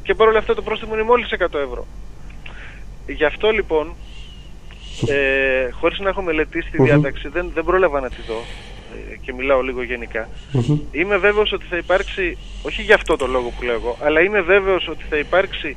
και 0.03 0.15
παρόλα 0.15 0.39
αυτά 0.39 0.55
το 0.55 0.63
πρόστιμο 0.63 0.95
είναι 0.95 1.03
μόλις 1.03 1.29
100 1.39 1.41
ευρώ. 1.41 1.87
Γι' 3.07 3.25
αυτό 3.25 3.51
λοιπόν 3.51 3.95
ε, 5.07 5.71
χωρίς 5.71 5.99
να 5.99 6.09
έχω 6.09 6.23
μελετήσει 6.23 6.71
τη 6.71 6.83
διάταξη, 6.83 7.29
δεν, 7.29 7.51
δεν 7.55 7.65
πρόλαβα 7.65 8.01
να 8.01 8.09
τη 8.09 8.23
δω 8.27 8.43
ε, 9.13 9.17
και 9.17 9.33
μιλάω 9.33 9.61
λίγο 9.61 9.83
γενικά. 9.83 10.29
Είμαι 10.93 11.17
βέβαιος 11.17 11.53
ότι 11.53 11.65
θα 11.71 11.77
υπάρξει, 11.77 12.37
όχι 12.63 12.83
για 12.83 12.95
αυτό 12.95 13.17
το 13.17 13.27
λόγο 13.27 13.53
που 13.59 13.63
λέω 13.63 13.97
αλλά 14.03 14.21
είμαι 14.21 14.41
βέβαιος 14.41 14.89
ότι 14.89 15.05
θα 15.11 15.17
υπάρξει 15.17 15.77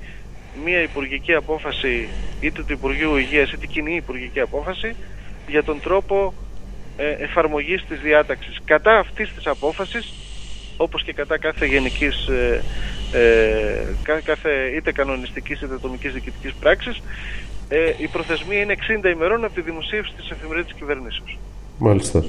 μια 0.66 0.82
υπουργική 0.82 1.34
απόφαση 1.34 2.08
είτε 2.40 2.64
του 2.64 2.74
Υπουργείου 2.74 3.16
Υγείας 3.16 3.52
είτε 3.52 3.66
κοινή 3.66 3.96
υπουργική 3.96 4.40
απόφαση 4.40 4.96
για 5.48 5.64
τον 5.64 5.80
τρόπο 5.82 6.34
ε, 6.98 7.24
εφαρμογής 7.24 7.86
της 7.88 8.00
διάταξης. 8.00 8.58
Κατά 8.66 8.98
αυτής 8.98 9.34
της 9.36 9.48
απόφασης, 9.48 10.14
όπως 10.78 11.04
και 11.04 11.14
κατά 11.14 11.38
κάθε 11.38 11.66
γενικής, 11.66 12.28
ε, 12.28 12.64
ε, 13.12 14.20
κάθε 14.24 14.72
είτε 14.76 14.92
κανονιστικής 14.92 15.62
είτε 15.62 15.74
ατομικής 15.74 16.14
διοικητικής 16.14 16.54
πράξης, 16.60 17.02
ε, 17.74 17.94
η 17.98 18.08
προθεσμία 18.08 18.62
είναι 18.62 18.76
60 19.04 19.10
ημερών 19.14 19.44
από 19.44 19.54
τη 19.54 19.62
δημοσίευση 19.62 20.14
της 20.14 20.30
εφημερίδας 20.30 20.68
της 20.68 20.78
κυβερνήσεως. 20.78 21.40
Μάλιστα. 21.78 22.24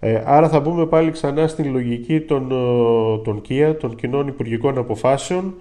Ε, 0.00 0.22
άρα 0.24 0.48
θα 0.48 0.60
μπούμε 0.60 0.86
πάλι 0.86 1.10
ξανά 1.10 1.46
στην 1.46 1.72
λογική 1.72 2.20
των, 2.20 2.50
ε, 2.50 3.22
των 3.24 3.40
ΚΙΑ, 3.40 3.76
των 3.76 3.96
κοινών 3.96 4.28
υπουργικών 4.28 4.78
αποφάσεων 4.78 5.54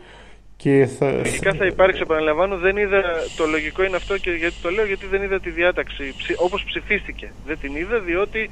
και 0.58 0.90
θα... 1.00 1.20
Φυσικά 1.24 1.54
θα 1.54 1.66
υπάρξει, 1.66 2.02
επαναλαμβάνω, 2.02 2.58
δεν 2.58 2.78
είδα, 2.78 3.04
το 3.38 3.46
λογικό 3.46 3.84
είναι 3.84 3.96
αυτό 3.96 4.18
και 4.18 4.32
γιατί 4.32 4.56
το 4.62 4.70
λέω, 4.70 4.86
γιατί 4.86 5.06
δεν 5.06 5.22
είδα 5.24 5.40
τη 5.40 5.50
διάταξη, 5.50 6.14
όπως 6.36 6.64
ψηφίστηκε. 6.64 7.32
Δεν 7.46 7.58
την 7.62 7.76
είδα 7.76 8.00
διότι 8.00 8.50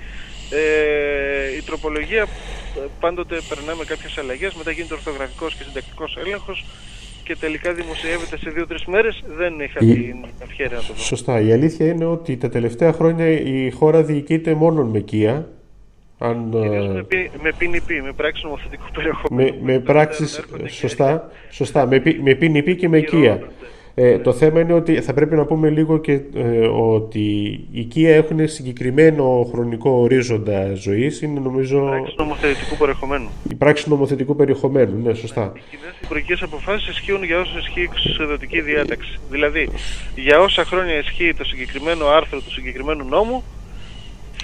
ε, 0.50 1.58
η 1.58 1.62
τροπολογία 1.62 2.22
ε, 2.22 2.28
πάντοτε 3.00 3.42
περνάμε 3.50 3.84
κάποιες 3.84 4.18
αλλαγές, 4.18 4.54
μετά 4.54 4.72
γίνεται 4.72 4.94
ορθογραφικός 4.94 5.56
και 5.56 5.64
συντακτικός 5.64 6.18
έλεγχος 6.26 6.66
και 7.26 7.36
τελικά 7.36 7.74
δημοσιεύεται 7.74 8.38
σε 8.38 8.50
δύο-τρεις 8.50 8.86
μέρες, 8.86 9.24
δεν 9.38 9.60
είχα 9.60 9.80
η... 9.82 9.94
την 9.94 10.26
ευχαίρεια 10.44 10.76
να 10.76 10.82
το 10.82 10.94
δω. 10.94 11.02
Σωστά. 11.02 11.40
Η 11.40 11.52
αλήθεια 11.52 11.88
είναι 11.88 12.06
ότι 12.06 12.38
τα 12.38 12.50
τελευταία 12.50 12.94
χρόνια 12.94 13.28
η 13.28 13.72
χώρα 13.72 14.04
διοικείται 14.04 14.54
μόνο 14.54 14.84
με 14.86 14.98
οικία. 14.98 15.48
Αν, 16.18 16.38
με, 16.52 17.06
με 17.42 17.52
PNP, 17.60 18.02
με 18.04 18.12
πράξη 18.16 18.44
νομοθετικού 18.44 18.86
περιεχομένου. 18.94 19.54
Με, 19.62 19.74
με 19.74 19.80
πράξεις, 19.80 20.46
σωστά, 20.68 21.30
σωστά, 21.50 21.88
με, 21.88 22.02
με 22.22 22.38
PNP 22.42 22.76
και 22.76 22.90
με 22.90 22.98
οικία. 22.98 23.48
Ε, 23.98 24.20
το 24.20 24.34
θέμα 24.34 24.60
είναι 24.60 24.74
ότι 24.74 25.02
θα 25.02 25.14
πρέπει 25.14 25.36
να 25.36 25.46
πούμε 25.46 25.70
λίγο 25.70 25.98
και 25.98 26.22
ε, 26.36 26.68
ότι 26.68 27.20
οι 27.72 27.80
οικία 27.80 28.16
έχουν 28.16 28.48
συγκεκριμένο 28.48 29.50
χρονικό 29.52 29.90
ορίζοντα 29.90 30.74
ζωής. 30.74 31.22
Είναι 31.22 31.40
νομίζω. 31.40 31.78
Η 31.78 31.90
πράξη 31.90 32.16
νομοθετικού 32.18 32.78
περιεχομένου. 32.78 33.30
Η 33.50 33.56
πράξη 33.56 33.90
νομοθετικού 33.90 34.36
περιεχομένου, 34.36 35.02
ναι, 35.04 35.14
σωστά. 35.14 35.52
Οι 35.56 35.60
κοινές 35.70 35.96
υπουργικέ 36.04 36.38
αποφάσεις 36.42 36.88
ισχύουν 36.88 37.24
για 37.24 37.40
όσο 37.40 37.58
ισχύει 37.58 37.80
η 37.80 37.84
εξουσιοδοτική 37.84 38.62
διάταξη. 38.62 39.20
Δηλαδή, 39.30 39.70
για 40.16 40.40
όσα 40.40 40.66
χρόνια 40.66 40.98
ισχύει 40.98 41.34
το 41.34 41.44
συγκεκριμένο 41.44 42.08
άρθρο 42.08 42.40
του 42.40 42.52
συγκεκριμένου 42.52 43.06
νόμου, 43.10 43.44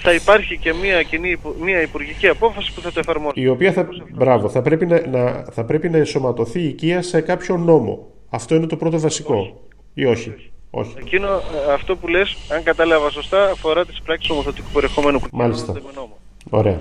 θα 0.00 0.12
υπάρχει 0.12 0.58
και 0.58 0.72
μια, 0.82 1.02
κοινή, 1.02 1.36
μια 1.62 1.82
υπουργική 1.82 2.28
απόφαση 2.28 2.74
που 2.74 2.80
θα 2.80 2.92
το 2.92 3.00
εφαρμόσει. 3.00 3.40
Η 3.40 3.48
οποία 3.48 3.72
θα, 3.72 3.88
μπράβο, 4.14 4.48
θα 4.48 4.62
πρέπει 4.62 4.86
να, 4.86 5.06
να, 5.06 5.44
θα 5.52 5.64
πρέπει 5.64 5.88
να 5.88 5.96
ενσωματωθεί 5.96 6.60
η 6.60 6.68
οικία 6.68 7.02
σε 7.02 7.20
κάποιο 7.20 7.56
νόμο. 7.56 8.11
Αυτό 8.34 8.54
είναι 8.54 8.66
το 8.66 8.76
πρώτο 8.76 8.98
βασικό. 8.98 9.34
Όχι. 9.34 9.54
Ή 9.94 10.04
όχι. 10.04 10.34
όχι. 10.70 10.94
Εκείνο, 10.98 11.26
ε, 11.28 11.72
αυτό 11.72 11.96
που 11.96 12.08
λες, 12.08 12.36
αν 12.48 12.62
κατάλαβα 12.62 13.10
σωστά, 13.10 13.50
αφορά 13.50 13.86
τις 13.86 14.02
πράξεις 14.02 14.30
ομοθετικού 14.30 14.68
περιεχομένου 14.72 15.18
που 15.18 15.26
Μάλιστα. 15.32 15.72
με 15.72 15.80
νόμο. 15.94 16.16
Ωραία. 16.50 16.80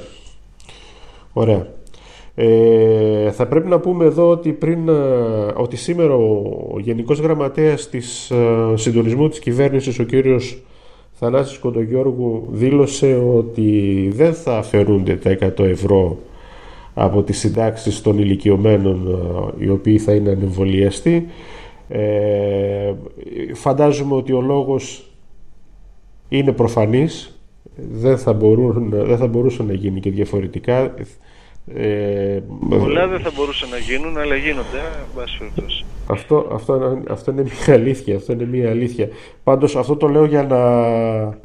Ωραία. 1.34 1.68
Ε, 2.36 3.32
θα 3.32 3.48
πρέπει 3.48 3.68
να 3.68 3.80
πούμε 3.80 4.06
εδώ 4.06 4.30
ότι, 4.30 4.52
πριν, 4.52 4.90
ε, 4.90 4.94
ότι 5.56 5.76
σήμερα 5.76 6.14
ο 6.14 6.80
Γενικός 6.80 7.20
Γραμματέας 7.20 7.90
της 7.90 8.32
ε, 8.32 8.74
Συντονισμού 8.76 9.30
της 9.30 9.40
Κυβέρνησης, 9.40 10.00
ο 10.00 10.04
κύριος 10.04 10.62
Θανάσης 11.14 11.58
Κοντογιώργου, 11.58 12.48
δήλωσε 12.52 13.16
ότι 13.36 14.10
δεν 14.14 14.34
θα 14.34 14.58
αφαιρούνται 14.58 15.16
τα 15.16 15.30
100 15.30 15.64
ευρώ 15.64 16.18
από 16.94 17.24
τις 17.24 17.38
συντάξεις 17.40 18.02
των 18.02 18.18
ηλικιωμένων 18.18 19.08
ε, 19.60 19.64
οι 19.64 19.70
οποίοι 19.70 19.98
θα 19.98 20.14
είναι 20.14 20.30
ανεμβολιαστοί. 20.30 21.28
Ε, 21.88 22.94
φαντάζομαι 23.54 24.16
ότι 24.16 24.34
ο 24.34 24.42
λόγος 24.42 25.12
είναι 26.30 26.52
προφανής, 26.52 27.40
δεν 27.92 28.18
θα, 28.18 28.34
μπορούν, 28.34 28.90
δεν 28.90 29.18
θα 29.18 29.28
μπορούσε 29.28 29.64
να 29.64 29.74
γίνει 29.74 30.00
και 30.00 30.12
διαφορετικά. 30.12 30.94
Ε, 31.68 32.40
Πολλά 32.70 33.08
δεν 33.08 33.20
θα 33.20 33.32
μπορούσαν 33.36 33.70
να 33.70 33.78
γίνουν, 33.78 34.18
αλλά 34.18 34.36
γίνονται, 34.36 34.82
αυτό, 36.08 36.50
αυτό, 36.52 37.02
αυτό 37.10 37.32
είναι 37.32 37.42
μια 37.42 37.76
αλήθεια. 37.76 38.16
Αυτό 38.16 38.34
είναι 38.34 38.46
μια 38.46 38.70
αλήθεια. 38.70 39.08
Πάντως 39.44 39.76
αυτό 39.76 39.96
το 39.96 40.08
λέω 40.08 40.26
για 40.26 40.44
να... 40.44 40.58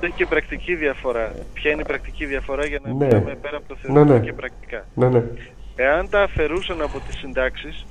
Έχει 0.07 0.13
και 0.17 0.27
πρακτική 0.27 0.75
διαφορά. 0.75 1.35
Ποια 1.53 1.71
είναι 1.71 1.81
η 1.81 1.85
πρακτική 1.85 2.25
διαφορά 2.25 2.67
για 2.67 2.81
να 2.85 2.93
ναι. 2.93 3.05
μιλάμε 3.05 3.37
πέρα 3.43 3.57
από 3.57 3.69
το 3.69 3.77
θεωρητικό 3.83 4.13
ναι, 4.13 4.19
ναι. 4.19 4.25
και 4.25 4.33
πρακτικά; 4.33 4.85
Ναι, 4.95 5.09
ναι. 5.09 5.23
Εάν 5.77 6.09
τα 6.11 6.23
αφαιρούσαν 6.23 6.83
από 6.83 7.01
τις 7.07 7.19
συντάξεις, 7.19 7.87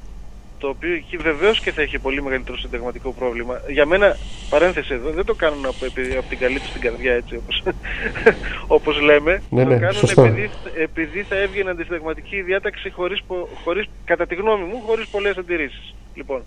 το 0.58 0.68
οποίο 0.68 0.94
εκεί 0.94 1.18
βεβαίως 1.18 1.60
και 1.60 1.72
θα 1.72 1.82
έχει 1.82 2.00
πολύ 2.00 2.22
μεγαλύτερο 2.22 2.58
συνταγματικό 2.58 3.12
πρόβλημα. 3.12 3.62
Για 3.68 3.86
μένα, 3.86 4.18
παρένθεση 4.50 4.94
εδώ, 4.94 5.10
δεν 5.10 5.26
το 5.26 5.34
κάνουν 5.34 5.66
από, 5.66 5.86
από 6.18 6.30
την 6.30 6.38
καλή 6.38 6.60
του 6.60 6.70
την 6.74 6.82
καρδιά 6.82 7.14
έτσι 7.14 7.36
όπως, 7.36 7.64
όπως 8.78 9.02
λέμε. 9.02 9.42
Ναι, 9.50 9.64
το 9.64 9.70
ναι, 9.70 9.78
κάνουν 9.78 9.96
σωστά. 9.96 10.26
επειδή, 10.26 10.50
επειδή 10.78 11.22
θα 11.22 11.36
έβγαινε 11.36 11.70
αντισυνταγματική 11.70 12.42
διάταξη 12.42 12.90
χωρίς, 12.90 13.24
χωρίς, 13.64 13.86
κατά 14.06 14.26
τη 14.26 14.36
γνώμη 14.36 14.64
μου, 14.64 14.82
χωρίς 14.86 15.08
πολλές 15.08 15.38
αντιρρήσεις. 15.38 15.96
Λοιπόν, 16.14 16.44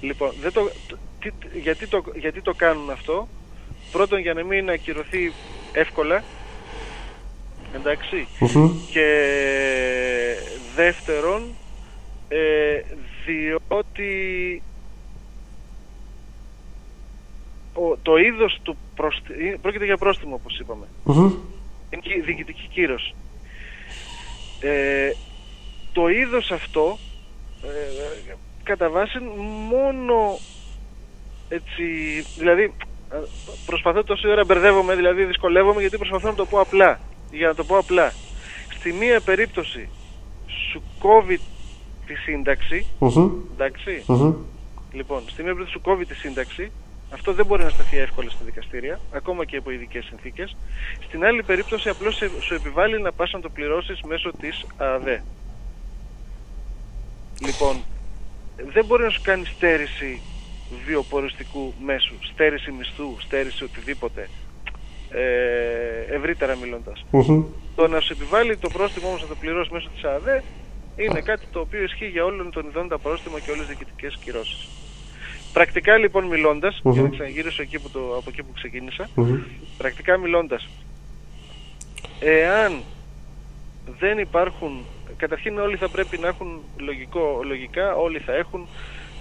λοιπόν 0.00 0.30
δεν 0.40 0.52
το, 0.52 0.70
τι, 1.20 1.30
γιατί, 1.62 1.86
το, 1.86 2.02
γιατί 2.14 2.42
το 2.42 2.54
κάνουν 2.54 2.90
αυτό; 2.90 3.28
Πρώτον 3.92 4.18
για 4.18 4.34
να 4.34 4.44
μην 4.44 4.70
ακυρωθεί 4.70 5.32
εύκολα 5.72 6.22
εντάξει 7.74 8.26
και 8.92 9.06
δεύτερον 10.74 11.42
ε, 12.28 12.59
διότι 13.30 14.62
ο, 17.74 17.96
το 18.02 18.16
είδος 18.16 18.60
του 18.62 18.76
προστι... 18.94 19.58
πρόκειται 19.62 19.84
για 19.84 19.96
πρόστιμο 19.96 20.34
όπως 20.34 20.58
είπαμε. 20.58 20.86
Mm-hmm. 21.06 21.32
είναι 21.90 22.24
διοικητική 22.24 22.68
κύρωση. 22.72 23.14
Ε, 24.60 25.10
το 25.92 26.08
είδος 26.08 26.50
αυτό 26.50 26.98
ε, 27.62 28.34
κατά 28.62 28.90
βάση 28.90 29.18
μόνο 29.68 30.38
έτσι 31.48 31.84
δηλαδή 32.38 32.72
προσπαθώ 33.66 34.04
τόση 34.04 34.28
ώρα 34.28 34.44
μπερδεύομαι 34.44 34.94
δηλαδή 34.94 35.24
δυσκολεύομαι 35.24 35.80
γιατί 35.80 35.96
προσπαθώ 35.96 36.28
να 36.28 36.34
το 36.34 36.46
πω 36.46 36.60
απλά 36.60 37.00
για 37.30 37.48
να 37.48 37.54
το 37.54 37.64
πω 37.64 37.78
απλά. 37.78 38.12
Στη 38.78 38.92
μία 38.92 39.20
περίπτωση 39.20 39.88
σου 40.70 40.82
κόβει 40.98 41.40
τη 42.10 42.16
συνταξη 42.16 42.86
Μμμ. 42.98 43.30
εντάξει, 43.52 44.02
Μμμ. 44.06 44.34
λοιπόν, 44.92 45.20
στην 45.22 45.44
μία 45.44 45.52
περίπτωση 45.54 45.70
σου 45.70 45.80
κόβει 45.80 46.06
τη 46.06 46.14
σύνταξη, 46.14 46.70
αυτό 47.12 47.32
δεν 47.32 47.46
μπορεί 47.46 47.62
να 47.62 47.70
σταθεί 47.70 47.96
εύκολα 47.98 48.30
στα 48.30 48.44
δικαστήρια, 48.44 49.00
ακόμα 49.12 49.44
και 49.44 49.56
υπό 49.56 49.70
ειδικές 49.70 50.04
συνθήκες. 50.04 50.56
Στην 51.06 51.24
άλλη 51.24 51.42
περίπτωση, 51.42 51.88
απλώς 51.88 52.22
σου 52.40 52.54
επιβάλλει 52.54 53.00
να 53.00 53.12
πας 53.12 53.30
να 53.32 53.40
το 53.40 53.48
πληρώσεις 53.48 54.00
μέσω 54.02 54.30
της 54.40 54.66
ΑΔΕ. 54.76 55.22
Λοιπόν, 57.46 57.76
δεν 58.72 58.84
μπορεί 58.84 59.02
να 59.02 59.10
σου 59.10 59.20
κάνει 59.22 59.44
στέρηση 59.44 60.20
βιοποριστικού 60.86 61.74
μέσου, 61.84 62.14
στέρηση 62.32 62.72
μισθού, 62.72 63.16
στέρηση 63.20 63.64
οτιδήποτε, 63.64 64.28
ε, 65.10 66.14
ευρύτερα 66.14 66.56
μιλώντας. 66.56 67.04
Μμμ. 67.10 67.44
Το 67.74 67.88
να 67.88 68.00
σου 68.00 68.12
επιβάλλει 68.12 68.56
το 68.56 68.68
πρόστιμο 68.68 69.08
όμως 69.08 69.22
να 69.22 69.28
το 69.28 69.34
πληρώσεις 69.34 69.72
μέσω 69.72 69.88
της 69.94 70.04
ΑΔΕ 70.04 70.42
είναι 71.04 71.20
κάτι 71.20 71.46
το 71.52 71.60
οποίο 71.60 71.82
ισχύει 71.82 72.06
για 72.06 72.24
όλων 72.24 72.50
των 72.50 72.66
ειδών 72.66 72.88
τα 72.88 72.98
πρόστιμα 72.98 73.40
και 73.40 73.50
όλες 73.50 73.66
τις 73.66 73.76
διοικητικές 73.76 74.18
κυρώσεις. 74.24 74.68
Πρακτικά 75.52 75.96
λοιπόν 75.96 76.24
μιλώντας, 76.24 76.80
για 76.82 76.92
να 77.02 77.06
Μμμ. 77.08 77.10
ξαναγυρίσω 77.12 77.62
εκεί 77.62 77.78
που 77.78 77.90
το, 77.90 78.00
από 78.00 78.24
εκεί 78.30 78.42
που 78.42 78.52
ξεκίνησα, 78.52 79.08
Μμμ. 79.14 79.40
πρακτικά 79.78 80.16
μιλώντας, 80.16 80.68
εάν 82.20 82.82
δεν 83.98 84.18
υπάρχουν, 84.18 84.84
καταρχήν 85.16 85.58
όλοι 85.58 85.76
θα 85.76 85.88
πρέπει 85.88 86.18
να 86.18 86.28
έχουν 86.28 86.60
λογικό, 86.76 87.40
λογικά, 87.44 87.94
όλοι 87.94 88.18
θα 88.18 88.34
έχουν 88.34 88.66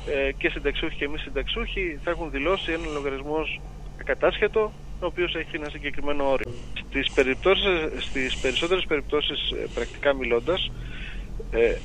ε, 0.08 0.32
και 0.32 0.50
συνταξιούχοι 0.50 0.96
και 0.96 1.08
μη 1.10 1.18
συνταξιούχοι, 1.18 2.00
θα 2.04 2.10
έχουν 2.12 2.32
δηλώσει 2.32 2.72
ένα 2.72 2.86
λογαριασμός 2.94 3.62
ακατάσχετο, 4.00 4.72
ο 5.00 5.06
οποίος 5.06 5.36
έχει 5.36 5.56
ένα 5.56 5.70
συγκεκριμένο 5.70 6.32
όριο. 6.32 6.52
Στις, 6.88 7.12
περιπτώσεις, 7.12 8.04
στις 8.04 8.38
περισσότερες 8.38 8.86
περιπτώσεις, 8.88 9.52
ε, 9.52 9.68
πρακτικά 9.74 10.14
μιλώντας, 10.14 10.72
ε, 11.52 11.76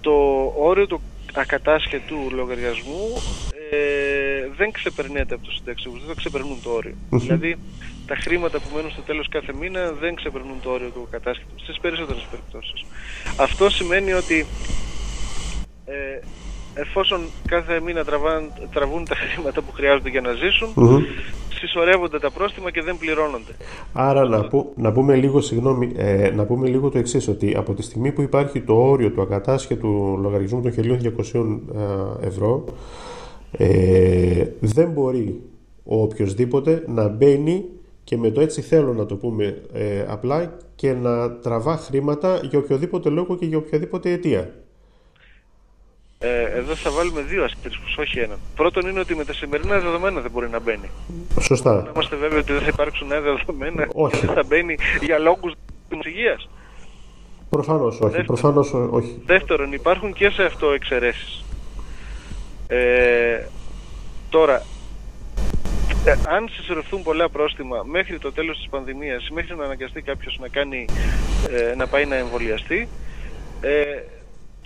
το 0.00 0.12
όριο 0.56 0.86
του 0.86 1.00
ακατάσχετου 1.34 2.16
λογαριασμού 2.30 3.22
ε, 3.70 4.48
δεν 4.56 4.70
ξεπερνιέται 4.70 5.34
από 5.34 5.44
τους 5.44 5.54
συνταξιούχους, 5.54 6.00
δεν 6.00 6.08
το 6.08 6.14
ξεπερνούν 6.14 6.58
το 6.62 6.70
όριο. 6.70 6.94
Μμμ. 7.10 7.18
Δηλαδή 7.18 7.58
τα 8.06 8.16
χρήματα 8.16 8.60
που 8.60 8.68
μένουν 8.74 8.90
στο 8.90 9.02
τέλος 9.02 9.28
κάθε 9.28 9.52
μήνα 9.52 9.92
δεν 9.92 10.14
ξεπερνούν 10.14 10.60
το 10.62 10.70
όριο 10.70 10.88
του 10.88 11.04
ακατάσχετου 11.08 11.60
στις 11.60 11.78
περισσότερες 11.80 12.26
περιπτώσεις. 12.30 12.84
Αυτό 13.36 13.70
σημαίνει 13.70 14.12
ότι 14.12 14.46
ε, 15.84 16.20
εφόσον 16.74 17.20
κάθε 17.48 17.80
μήνα 17.80 18.04
τραβάν, 18.04 18.52
τραβούν 18.72 19.04
τα 19.04 19.14
χρήματα 19.14 19.60
που 19.62 19.72
χρειάζονται 19.72 20.08
για 20.08 20.20
να 20.20 20.32
ζήσουν, 20.32 20.68
Μμμ. 20.74 21.02
συσσωρεύονται 21.54 22.18
τα 22.18 22.30
πρόστιμα 22.30 22.70
και 22.70 22.82
δεν 22.82 22.98
πληρώνονται. 22.98 23.52
Άρα 23.92 24.24
να, 24.28 24.48
πού- 24.48 24.72
να 24.76 24.92
πούμε 24.92 25.14
λίγο, 25.14 25.40
συγγνώμη, 25.40 25.92
ε, 25.96 26.30
να 26.30 26.44
πούμε 26.44 26.68
λίγο 26.68 26.88
το 26.88 26.98
εξής, 26.98 27.28
ότι 27.28 27.54
από 27.56 27.74
τη 27.74 27.82
στιγμή 27.82 28.12
που 28.12 28.22
υπάρχει 28.22 28.60
το 28.60 28.74
όριο 28.74 29.10
του 29.10 29.22
ακατάσχετου 29.22 30.18
λογαριασμού 30.22 30.60
των 30.62 30.72
1.200 30.76 31.60
ε, 32.22 32.26
ευρώ, 32.26 32.64
ε, 33.52 34.44
δεν 34.60 34.90
μπορεί 34.90 35.40
ο 35.84 36.02
οποιοδήποτε 36.02 36.84
να 36.86 37.08
μπαίνει 37.08 37.64
και 38.04 38.16
με 38.16 38.30
το 38.30 38.40
έτσι 38.40 38.60
θέλω 38.60 38.92
να 38.92 39.06
το 39.06 39.16
πούμε 39.16 39.62
ε, 39.72 40.04
απλά 40.08 40.56
και 40.74 40.92
να 40.92 41.30
τραβά 41.32 41.76
χρήματα 41.76 42.40
για 42.50 42.58
οποιοδήποτε 42.58 43.08
λόγο 43.08 43.36
και 43.36 43.44
για 43.46 43.58
οποιαδήποτε 43.58 44.10
αιτία. 44.12 44.54
Ε, 46.20 46.42
εδώ 46.42 46.74
θα 46.74 46.90
βάλουμε 46.90 47.20
δύο 47.20 47.44
αστερίσκους, 47.44 47.96
όχι 47.96 48.18
έναν. 48.18 48.38
Πρώτον 48.56 48.88
είναι 48.88 49.00
ότι 49.00 49.14
με 49.14 49.24
τα 49.24 49.32
σημερινά 49.32 49.78
δεδομένα 49.80 50.20
δεν 50.20 50.30
μπορεί 50.30 50.48
να 50.48 50.60
μπαίνει. 50.60 50.90
Να 51.34 51.42
Σωστά. 51.42 51.86
είμαστε 51.94 52.16
βέβαιοι 52.16 52.38
ότι 52.38 52.52
δεν 52.52 52.60
θα 52.62 52.68
υπάρξουν 52.72 53.06
νέα 53.06 53.20
δεδομένα 53.20 53.86
Όχι. 53.92 54.20
και 54.20 54.26
δεν 54.26 54.34
θα 54.34 54.42
μπαίνει 54.46 54.76
για 55.00 55.18
λόγους 55.18 55.52
υγείας. 56.04 56.48
Προφανώς 57.50 57.94
όχι. 57.94 58.02
Δεύτερο. 58.02 58.24
Προφανώς 58.26 58.72
ό- 58.74 58.88
όχι. 58.92 59.22
Δεύτερον, 59.26 59.72
υπάρχουν 59.72 60.12
και 60.12 60.30
σε 60.30 60.42
αυτό 60.44 60.70
εξαιρέσεις. 60.70 61.44
Ε, 62.66 63.42
τώρα, 64.28 64.62
ε, 66.04 66.10
αν 66.28 66.48
συσσωρευτούν 66.50 67.02
πολλά 67.02 67.28
πρόστιμα 67.28 67.82
μέχρι 67.86 68.18
το 68.18 68.32
τέλος 68.32 68.56
της 68.58 68.68
πανδημίας 68.68 69.26
ή 69.28 69.32
μέχρι 69.32 69.56
να 69.56 69.64
αναγκαστεί 69.64 70.02
κάποιος 70.02 70.38
να, 70.40 70.48
κάνει, 70.48 70.84
ε, 71.50 71.74
να 71.74 71.86
πάει 71.86 72.04
να 72.04 72.14
εμβολιαστεί, 72.16 72.88
ε, 73.60 73.84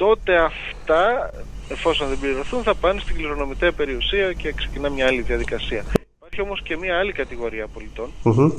τότε 0.05 0.37
αυτά, 0.37 1.31
εφόσον 1.69 2.09
δεν 2.09 2.19
πληρωθούν, 2.19 2.62
θα 2.62 2.75
πάνε 2.75 3.01
στην 3.01 3.17
κληρονομητέα 3.17 3.73
περιουσία 3.73 4.33
και 4.33 4.53
ξεκινά 4.53 4.88
μια 4.88 5.07
άλλη 5.07 5.21
διαδικασία. 5.21 5.83
Υπάρχει 6.17 6.41
όμως 6.41 6.62
και 6.62 6.77
μια 6.77 6.99
άλλη 6.99 7.12
κατηγορία 7.12 7.67
πολιτών, 7.67 8.09
Μμμ. 8.23 8.51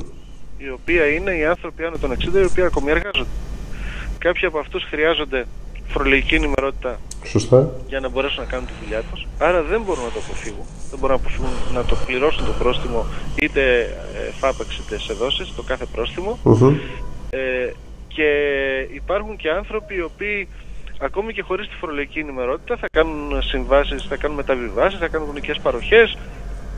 η 0.58 0.70
οποία 0.70 1.06
είναι 1.06 1.32
οι 1.36 1.44
άνθρωποι 1.44 1.84
άνω 1.84 1.96
των 1.98 2.10
60, 2.12 2.40
οι 2.40 2.44
οποίοι 2.44 2.64
ακόμη 2.64 2.90
εργάζονται. 2.90 3.30
Κάποιοι 4.18 4.46
από 4.46 4.58
αυτούς 4.58 4.82
χρειάζονται 4.90 5.46
φορολογική 5.86 6.34
ενημερότητα 6.34 7.00
Σωστά. 7.24 7.70
για 7.88 8.00
να 8.00 8.08
μπορέσουν 8.08 8.42
να 8.42 8.48
κάνουν 8.50 8.66
τη 8.66 8.72
δουλειά 8.82 9.02
τους, 9.10 9.26
άρα 9.38 9.62
δεν 9.62 9.82
μπορούν 9.82 10.04
να 10.04 10.10
το 10.10 10.20
αποφύγουν. 10.24 10.66
Δεν 10.90 10.98
μπορούν 10.98 11.16
να 11.16 11.22
αποφύγουν 11.22 11.52
να 11.74 11.84
το 11.84 11.96
πληρώσουν 12.06 12.44
το 12.46 12.52
πρόστιμο 12.58 13.06
είτε 13.34 13.62
ε, 13.80 14.30
φάπεξ 14.40 14.78
είτε 14.78 14.98
σε 14.98 15.12
δόσεις, 15.12 15.54
το 15.56 15.62
κάθε 15.62 15.84
πρόστιμο. 15.92 16.38
Μμμ. 16.42 16.76
Ε, 17.30 17.72
και 18.08 18.28
υπάρχουν 18.94 19.36
και 19.36 19.50
άνθρωποι 19.50 19.94
οι 19.94 20.02
οποίοι 20.02 20.48
ακόμη 20.98 21.32
και 21.32 21.42
χωρίς 21.42 21.68
τη 21.68 21.74
φορολογική 21.74 22.18
ενημερότητα 22.18 22.76
θα 22.76 22.86
κάνουν 22.92 23.42
συμβάσεις, 23.42 24.02
θα 24.08 24.16
κάνουν 24.16 24.36
μεταβιβάσεις, 24.36 24.98
θα 24.98 25.08
κάνουν 25.08 25.26
γονικές 25.26 25.58
παροχές, 25.62 26.16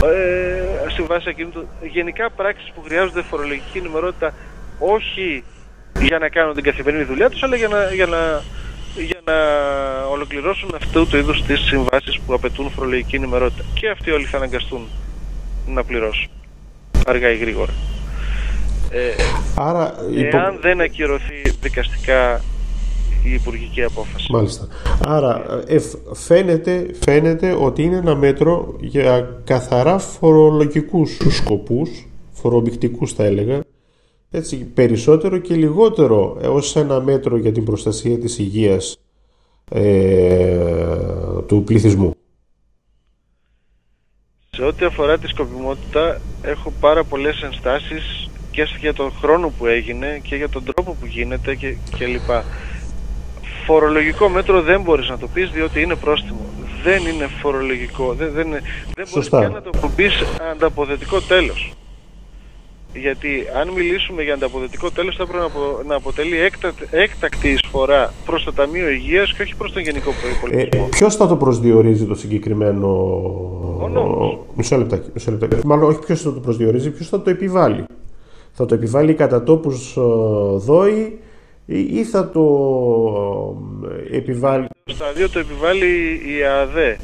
ε, 0.05 0.91
συμβάσεις 0.91 1.27
ακίνητο, 1.27 1.65
γενικά 1.83 2.31
πράξεις 2.31 2.73
που 2.75 2.83
χρειάζονται 2.83 3.23
φορολογική 3.23 3.79
ενημερότητα 3.79 4.35
όχι 4.79 5.45
για 6.01 6.19
να 6.19 6.29
κάνουν 6.29 6.55
την 6.55 6.63
καθημερινή 6.65 7.03
δουλειά 7.05 7.31
τους, 7.31 7.43
αλλά 7.43 7.57
για 7.57 7.69
να, 7.69 7.91
για 7.93 8.07
να, 8.07 8.43
για 9.03 9.21
να 9.25 9.35
ολοκληρώσουν 10.05 10.75
αυτού 10.75 11.07
του 11.07 11.17
είδους 11.17 11.43
τις 11.45 11.61
συμβάσεις 11.61 12.21
που 12.27 12.35
απαιτούν 12.35 12.71
φορολογική 12.71 13.17
ενημερότητα. 13.17 13.65
Και 13.75 13.89
αυτοί 13.89 14.11
όλοι 14.11 14.25
θα 14.25 14.37
αναγκαστούν 14.37 14.89
να 15.67 15.85
πληρώσουν, 15.85 16.29
αργά 17.07 17.31
ή 17.31 17.37
γρήγορα. 17.37 17.73
Ε, 18.91 19.11
Άρα, 19.57 19.95
υπο- 20.11 20.37
Εάν 20.37 20.59
δεν 20.61 20.81
ακυρωθεί 20.81 21.43
δικαστικά 21.61 22.41
η 23.29 23.33
υπουργική 23.33 23.83
απόφαση. 23.83 24.33
Μάλιστα. 24.33 24.69
Άρα 25.07 25.62
ε, 25.67 25.79
φαίνεται, 26.12 26.91
φαίνεται 27.05 27.53
ότι 27.53 27.83
είναι 27.83 27.97
ένα 27.97 28.15
μέτρο 28.15 28.77
για 28.81 29.41
καθαρά 29.45 29.99
φορολογικούς 29.99 31.19
σκοπούς, 31.29 32.09
φορομπηκτικούς 32.33 33.12
θα 33.12 33.25
έλεγα, 33.25 33.61
έτσι, 34.31 34.57
περισσότερο 34.57 35.39
και 35.39 35.55
λιγότερο 35.55 36.39
ε, 36.43 36.47
ως 36.47 36.77
ένα 36.77 37.01
μέτρο 37.01 37.37
για 37.37 37.53
την 37.53 37.65
προστασία 37.65 38.19
της 38.19 38.39
υγείας 38.39 38.99
ε, 39.71 40.59
του 41.47 41.62
πληθυσμού. 41.62 42.15
Σε 44.51 44.62
ό,τι 44.62 44.85
αφορά 44.85 45.19
τη 45.19 45.27
σκοπιμότητα, 45.27 46.21
έχω 46.43 46.73
πάρα 46.81 47.05
πολλές 47.05 47.43
ενστάσεις 47.43 48.31
και 48.51 48.67
για 48.81 48.95
τον 48.95 49.12
χρόνο 49.21 49.49
που 49.59 49.67
έγινε 49.67 50.21
και 50.23 50.37
για 50.37 50.49
τον 50.49 50.65
τρόπο 50.65 50.97
που 51.01 51.07
γίνεται 51.07 51.55
και, 51.55 51.77
και 51.97 52.07
λοιπά. 52.07 52.45
Φορολογικό 53.67 54.29
μέτρο 54.29 54.63
δεν 54.63 54.81
μπορείς 54.83 55.09
να 55.09 55.19
το 55.19 55.29
πεις 55.35 55.51
διότι 55.51 55.81
είναι 55.83 55.95
πρόστιμο. 55.95 56.41
Δεν 56.85 57.03
είναι 57.07 57.27
φορολογικό. 57.43 58.13
Δεν, 58.19 58.31
δεν, 58.35 58.47
είναι- 58.47 58.63
δεν 58.85 58.93
μπορείς 58.95 59.11
Σωστά. 59.11 59.41
καν 59.41 59.53
να 59.53 59.63
το 59.63 59.71
πεις 59.97 60.23
ανταποδετικό 60.53 61.21
τέλος. 61.21 61.73
Γιατί 62.95 63.29
αν 63.61 63.69
μιλήσουμε 63.69 64.23
για 64.23 64.35
ανταποδετικό 64.35 64.91
τέλος 64.91 65.17
θα 65.17 65.27
πρέπει 65.27 65.39
να, 65.39 65.45
απο- 65.45 65.83
να 65.87 65.95
αποτελεί 65.95 66.37
έκτακτη, 66.41 66.87
έκτακτη 66.91 67.49
εισφορά 67.49 68.13
προς 68.27 68.45
το 68.45 68.53
Ταμείο 68.53 68.89
Υγείας 68.91 69.33
και 69.33 69.43
όχι 69.43 69.55
προς 69.57 69.73
τον 69.73 69.83
Γενικό 69.83 70.11
Ε, 70.11 70.15
Προϋπολογισμό. 70.41 70.89
ποιος 70.91 71.17
θα 71.17 71.27
το 71.27 71.37
προσδιορίζει 71.37 72.05
το 72.07 72.15
συγκεκριμένο... 72.15 72.89
Ο 73.83 73.89
νόμος. 73.89 74.39
Μισό 74.55 74.77
λεπτάκι, 74.77 75.11
μισό 75.15 75.31
λεπτάκι. 75.31 75.67
Μάλλον 75.67 75.89
όχι 75.91 75.99
ποιος 75.99 76.21
θα 76.23 76.33
το 76.33 76.41
προσδιορίζει, 76.41 76.91
ποιος 76.91 77.09
θα 77.09 77.23
το 77.23 77.31
επιβάλλει. 77.31 77.85
Θα 78.53 78.67
το 78.67 78.75
επιβάλλει 78.75 79.15
κατά 79.15 79.43
τόπους 79.43 79.97
ε, 79.97 80.01
δόη 80.57 81.19
ή 81.67 81.81
ή 81.81 82.05
θα 82.05 82.31
το 82.31 82.45
ε, 84.11 84.17
επιβάλλει; 84.17 84.67
Το 84.85 84.95
στάδιο 84.95 85.29
το 85.31 85.39
επιβάλλει 85.39 86.21
η 86.39 86.45
ΑΔΕ. 86.45 86.97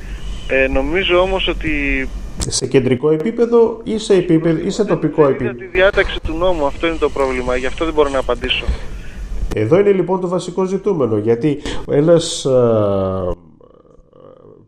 Ε, 0.49 0.67
νομίζω 0.67 1.21
όμως 1.21 1.49
ότι 1.49 2.09
σε 2.39 2.67
κεντρικό 2.67 3.11
επίπεδο 3.11 3.81
ή 3.85 3.99
σε, 3.99 4.15
επίπεδο, 4.15 4.59
ή 4.65 4.71
σε 4.71 4.85
τοπικό 4.85 5.23
δεν 5.23 5.35
είδα 5.35 5.45
επίπεδο; 5.45 5.59
τη 5.59 5.79
διάταξη 5.79 6.21
του 6.21 6.35
νόμου. 6.35 6.67
Αυτό 6.67 6.87
είναι 6.87 6.97
το 6.97 7.11
πρόβλημα. 7.11 7.57
Γι' 7.57 7.67
αυτό 7.67 7.85
δεν 7.85 7.95
μπορώ 7.95 8.09
να 8.09 8.19
απαντήσω. 8.19 8.65
Εδώ 9.55 9.79
είναι 9.79 9.93
λοιπόν 9.93 10.21
το 10.21 10.29
βασικό 10.29 10.65
ζητούμενο, 10.65 11.17
γιατί 11.17 11.59
ένας 11.91 12.47
α, 12.47 13.37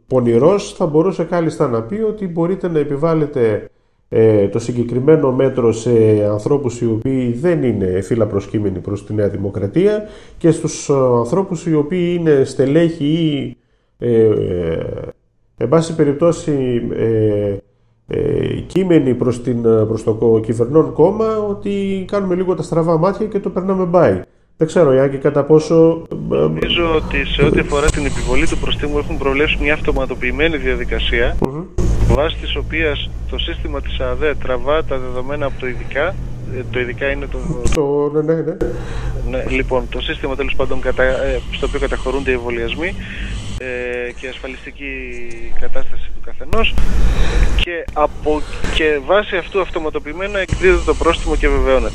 πονηρός 0.07 0.73
θα 0.73 0.87
μπορούσε 0.87 1.25
κάλλιστα 1.25 1.69
να 1.69 1.83
πει 1.83 1.95
ότι 1.95 2.27
μπορείτε 2.27 2.69
να 2.69 2.79
επιβάλλετε 2.79 3.71
ε, 4.09 4.49
το 4.49 4.59
συγκεκριμένο 4.59 5.33
μέτρο 5.33 5.73
σε 5.73 5.90
ανθρώπους 6.31 6.81
οι 6.81 6.87
οποίοι 6.87 7.33
δεν 7.33 7.62
είναι 7.62 8.01
φύλλα 8.01 8.27
προσκύμενοι 8.27 8.79
προς 8.79 9.07
τη 9.07 9.14
Νέα 9.14 9.29
Δημοκρατία 9.29 10.09
και 10.38 10.51
στους 10.51 10.90
α, 10.90 10.95
ανθρώπους 10.95 11.67
οι 11.67 11.75
οποίοι 11.75 12.17
είναι 12.19 12.45
στελέχοι 12.45 13.05
ή 13.05 13.57
ε, 13.99 14.25
ε, 14.25 14.79
εν 15.57 15.69
πάση 15.69 15.95
περιπτώσει 15.95 16.83
ε, 16.95 17.57
ε, 18.07 18.61
κείμενοι 18.67 19.14
προς, 19.14 19.43
την, 19.43 19.62
προς 19.62 20.05
το 20.05 20.14
κο- 20.14 20.40
κυβερνών 20.40 20.93
κόμμα 20.93 21.38
ότι 21.38 22.05
κάνουμε 22.09 22.35
λίγο 22.35 22.55
τα 22.55 22.62
στραβά 22.62 22.99
μάτια 22.99 23.27
και 23.27 23.40
το 23.40 23.51
περνάμε 23.51 23.85
μπάι. 23.85 24.21
Δεν 24.57 24.67
ξέρω, 24.67 24.93
Ιάκη, 24.93 25.17
κατά 25.17 25.45
πόσο... 25.45 26.07
Νομίζω 26.29 26.95
ότι 26.95 27.27
σε 27.27 27.45
ό,τι 27.45 27.59
αφορά 27.59 27.87
την 27.87 28.07
επιβολή 28.07 28.47
του 28.47 28.59
προστίμου 28.59 28.99
έχουν 28.99 29.19
προβλέψει 29.19 29.59
μια 29.61 29.75
αυτοματοποιημένη 29.75 30.57
διαδικασία, 30.57 31.37
mm-hmm. 31.40 31.64
Βάσει 32.09 32.37
της 32.37 32.57
οποίας 32.57 33.11
το 33.31 33.38
σύστημα 33.38 33.81
της 33.81 34.01
ΑΔΕ 34.01 34.35
τραβά 34.35 34.85
τα 34.85 34.99
δεδομένα 34.99 35.47
από 35.47 35.61
το 35.61 35.67
ειδικά, 35.67 36.14
ε, 36.57 36.62
το 36.71 36.81
ειδικά 36.81 37.11
είναι 37.11 37.27
το... 37.27 37.38
το 37.75 38.11
ναι, 38.14 38.35
ναι, 38.35 38.40
ναι. 38.40 38.57
ναι 39.31 39.45
λοιπόν, 39.49 39.88
το 39.88 40.01
σύστημα 40.01 40.37
τέλος 40.37 40.55
πάντων 40.57 40.81
κατα... 40.81 41.03
Ε, 41.03 41.40
στο 41.53 41.67
οποίο 41.67 41.81
καταχωρούνται 41.81 42.31
οι 42.31 42.35
εμβολιασμοί 42.35 42.95
ε, 43.59 44.12
και 44.21 44.29
ασφαλιστική 44.29 44.93
κατάσταση 45.61 46.11
του 46.14 46.21
καθενός 46.25 46.75
και, 47.57 47.85
από... 47.93 48.43
και 48.75 49.01
βάσει 49.07 49.37
αυτού 49.37 49.61
αυτοματοποιημένα 49.61 50.38
εκδίδεται 50.38 50.83
το 50.85 50.95
πρόστιμο 50.95 51.37
και 51.37 51.49
βεβαιώνεται. 51.49 51.95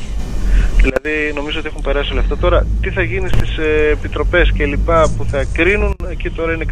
Δηλαδή 0.81 1.31
νομίζω 1.35 1.59
ότι 1.59 1.67
έχουν 1.67 1.81
περάσει 1.81 2.11
όλα 2.11 2.21
αυτά. 2.21 2.37
Τώρα 2.37 2.67
τι 2.81 2.89
θα 2.89 3.01
γίνει 3.01 3.29
στις 3.29 3.57
ε, 3.57 3.89
επιτροπές 3.91 4.51
και 4.51 4.65
λοιπά 4.65 5.11
που 5.17 5.25
θα 5.25 5.45
κρίνουν, 5.53 5.95
εκεί 6.09 6.29
τώρα 6.29 6.53
είναι, 6.53 6.65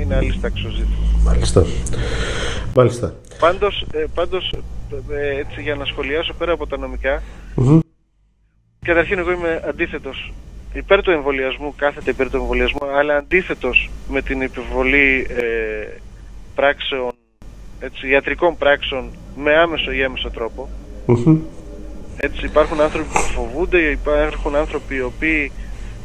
είναι 0.00 0.16
άλλη 0.16 0.38
τάξη 0.40 0.62
ζήτημα. 0.62 1.06
Μάλιστα. 1.24 1.64
Μάλιστα. 2.74 3.14
Πάντως, 3.38 3.86
ε, 3.92 4.04
πάντως 4.14 4.54
ε, 5.10 5.38
έτσι 5.38 5.62
για 5.62 5.74
να 5.74 5.84
σχολιάσω 5.84 6.32
πέρα 6.32 6.52
από 6.52 6.66
τα 6.66 6.78
νομικά, 6.78 7.22
καταρχήν 8.84 9.18
εγώ 9.18 9.30
είμαι 9.30 9.62
αντίθετος 9.68 10.32
υπέρ 10.72 11.02
του 11.02 11.10
εμβολιασμού, 11.10 11.74
κάθεται 11.76 12.10
υπέρ 12.10 12.30
του 12.30 12.36
εμβολιασμού, 12.36 12.86
αλλά 12.98 13.16
αντίθετος 13.16 13.90
με 14.08 14.22
την 14.22 14.42
επιβολή 14.42 15.26
ε, 15.30 15.98
πράξεων, 16.54 17.12
έτσι, 17.80 18.08
ιατρικών 18.08 18.56
πράξεων 18.56 19.10
με 19.36 19.58
άμεσο 19.58 19.92
ή 19.92 20.00
έμεσο 20.02 20.30
έτσι, 22.20 22.44
υπάρχουν 22.44 22.80
άνθρωποι 22.80 23.08
που 23.12 23.18
φοβούνται, 23.18 23.80
υπάρχουν 23.90 24.56
άνθρωποι 24.56 24.94
οι 24.94 25.00
οποίοι 25.00 25.52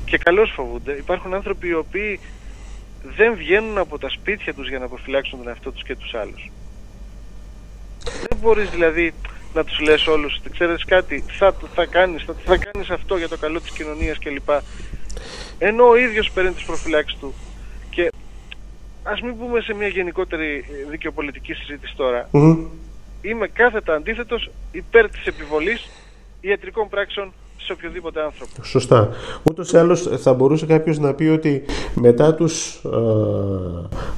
και 0.05 0.17
καλώς 0.17 0.51
φοβούνται, 0.55 0.91
υπάρχουν 0.91 1.33
άνθρωποι 1.33 1.67
οι 1.67 1.73
οποίοι 1.73 2.19
δεν 3.03 3.35
βγαίνουν 3.35 3.77
από 3.77 3.97
τα 3.99 4.09
σπίτια 4.09 4.53
τους 4.53 4.69
για 4.69 4.79
να 4.79 4.85
αποφυλάξουν 4.85 5.37
τον 5.39 5.47
εαυτό 5.47 5.71
τους 5.71 5.83
και 5.83 5.95
τους 5.95 6.13
άλλους. 6.13 6.51
Δεν 8.03 8.37
μπορείς 8.41 8.69
δηλαδή 8.69 9.13
να 9.53 9.63
τους 9.63 9.79
λες 9.79 10.07
όλους, 10.07 10.41
ξέρεις 10.51 10.85
κάτι, 10.85 11.23
θα, 11.27 11.55
θα, 11.73 11.85
κάνεις, 11.85 12.23
θα, 12.23 12.35
θα 12.45 12.57
κάνεις 12.57 12.89
αυτό 12.89 13.17
για 13.17 13.29
το 13.29 13.37
καλό 13.37 13.61
της 13.61 13.71
κοινωνίας 13.71 14.19
κλπ. 14.19 14.49
Ενώ 15.57 15.87
ο 15.89 15.95
ίδιος 15.95 16.31
παίρνει 16.31 16.51
τις 16.51 16.63
προφυλάξεις 16.63 17.19
του. 17.19 17.33
Και 17.89 18.09
ας 19.03 19.21
μην 19.21 19.37
πούμε 19.37 19.61
σε 19.61 19.73
μια 19.73 19.87
γενικότερη 19.87 20.65
δικαιοπολιτική 20.89 21.53
συζήτηση 21.53 21.95
τώρα. 21.95 22.29
Είμαι 23.21 23.47
κάθετα 23.47 23.93
αντίθετος 23.93 24.51
υπέρ 24.71 25.09
της 25.09 25.25
επιβολής 25.25 25.89
ιατρικών 26.41 26.89
πράξεων 26.89 27.33
σε 27.63 27.71
οποιοδήποτε 27.71 28.21
άνθρωπο. 28.23 28.63
Σωστά. 28.63 29.09
Ούτως 29.43 29.71
ή 29.71 29.77
άλλως 29.77 30.01
θα 30.01 30.33
μπορούσε 30.33 30.65
κάποιος 30.65 30.99
να 30.99 31.13
πει 31.13 31.23
ότι 31.23 31.63
μετά 31.93 32.33
τους 32.35 32.81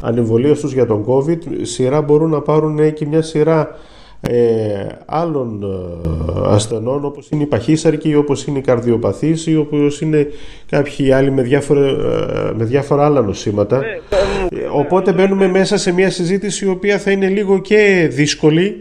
ε, 0.06 0.54
τους 0.62 0.74
για 0.74 0.86
τον 0.86 1.06
COVID 1.08 1.40
σειρά 1.62 2.02
μπορούν 2.02 2.30
να 2.30 2.42
πάρουν 2.42 2.94
και 2.94 3.06
μια 3.06 3.22
σειρά 3.22 3.76
ε, 4.22 4.88
άλλων 5.06 5.64
ε, 5.64 6.54
ασθενών 6.54 7.06
όπως 7.06 7.30
είναι 7.30 7.44
η 7.44 7.46
παχύσαρκη, 7.46 8.16
όπως 8.16 8.46
είναι 8.46 8.58
η 8.58 8.62
καρδιοπαθής 8.62 9.48
ή 9.48 9.56
όπως 9.56 10.02
είναι 10.02 10.28
κάποιοι 10.70 11.12
άλλοι 11.12 11.32
με 11.32 11.42
διάφορα, 11.42 11.86
ε, 11.86 12.54
με 12.56 12.64
διάφορα 12.64 13.06
άλλα 13.06 13.22
νοσήματα. 13.22 13.78
Ναι, 13.78 13.86
ναι, 13.86 14.62
ναι, 14.62 14.68
Οπότε 14.72 15.14
μπαίνουμε 15.14 15.48
μέσα 15.48 15.78
σε 15.78 15.92
μια 15.92 16.10
συζήτηση 16.10 16.66
η 16.66 16.70
οποία 16.70 17.00
θα 17.00 17.12
είναι 17.12 17.28
λίγο 17.28 17.60
και 17.60 18.08
δύσκολη 18.12 18.76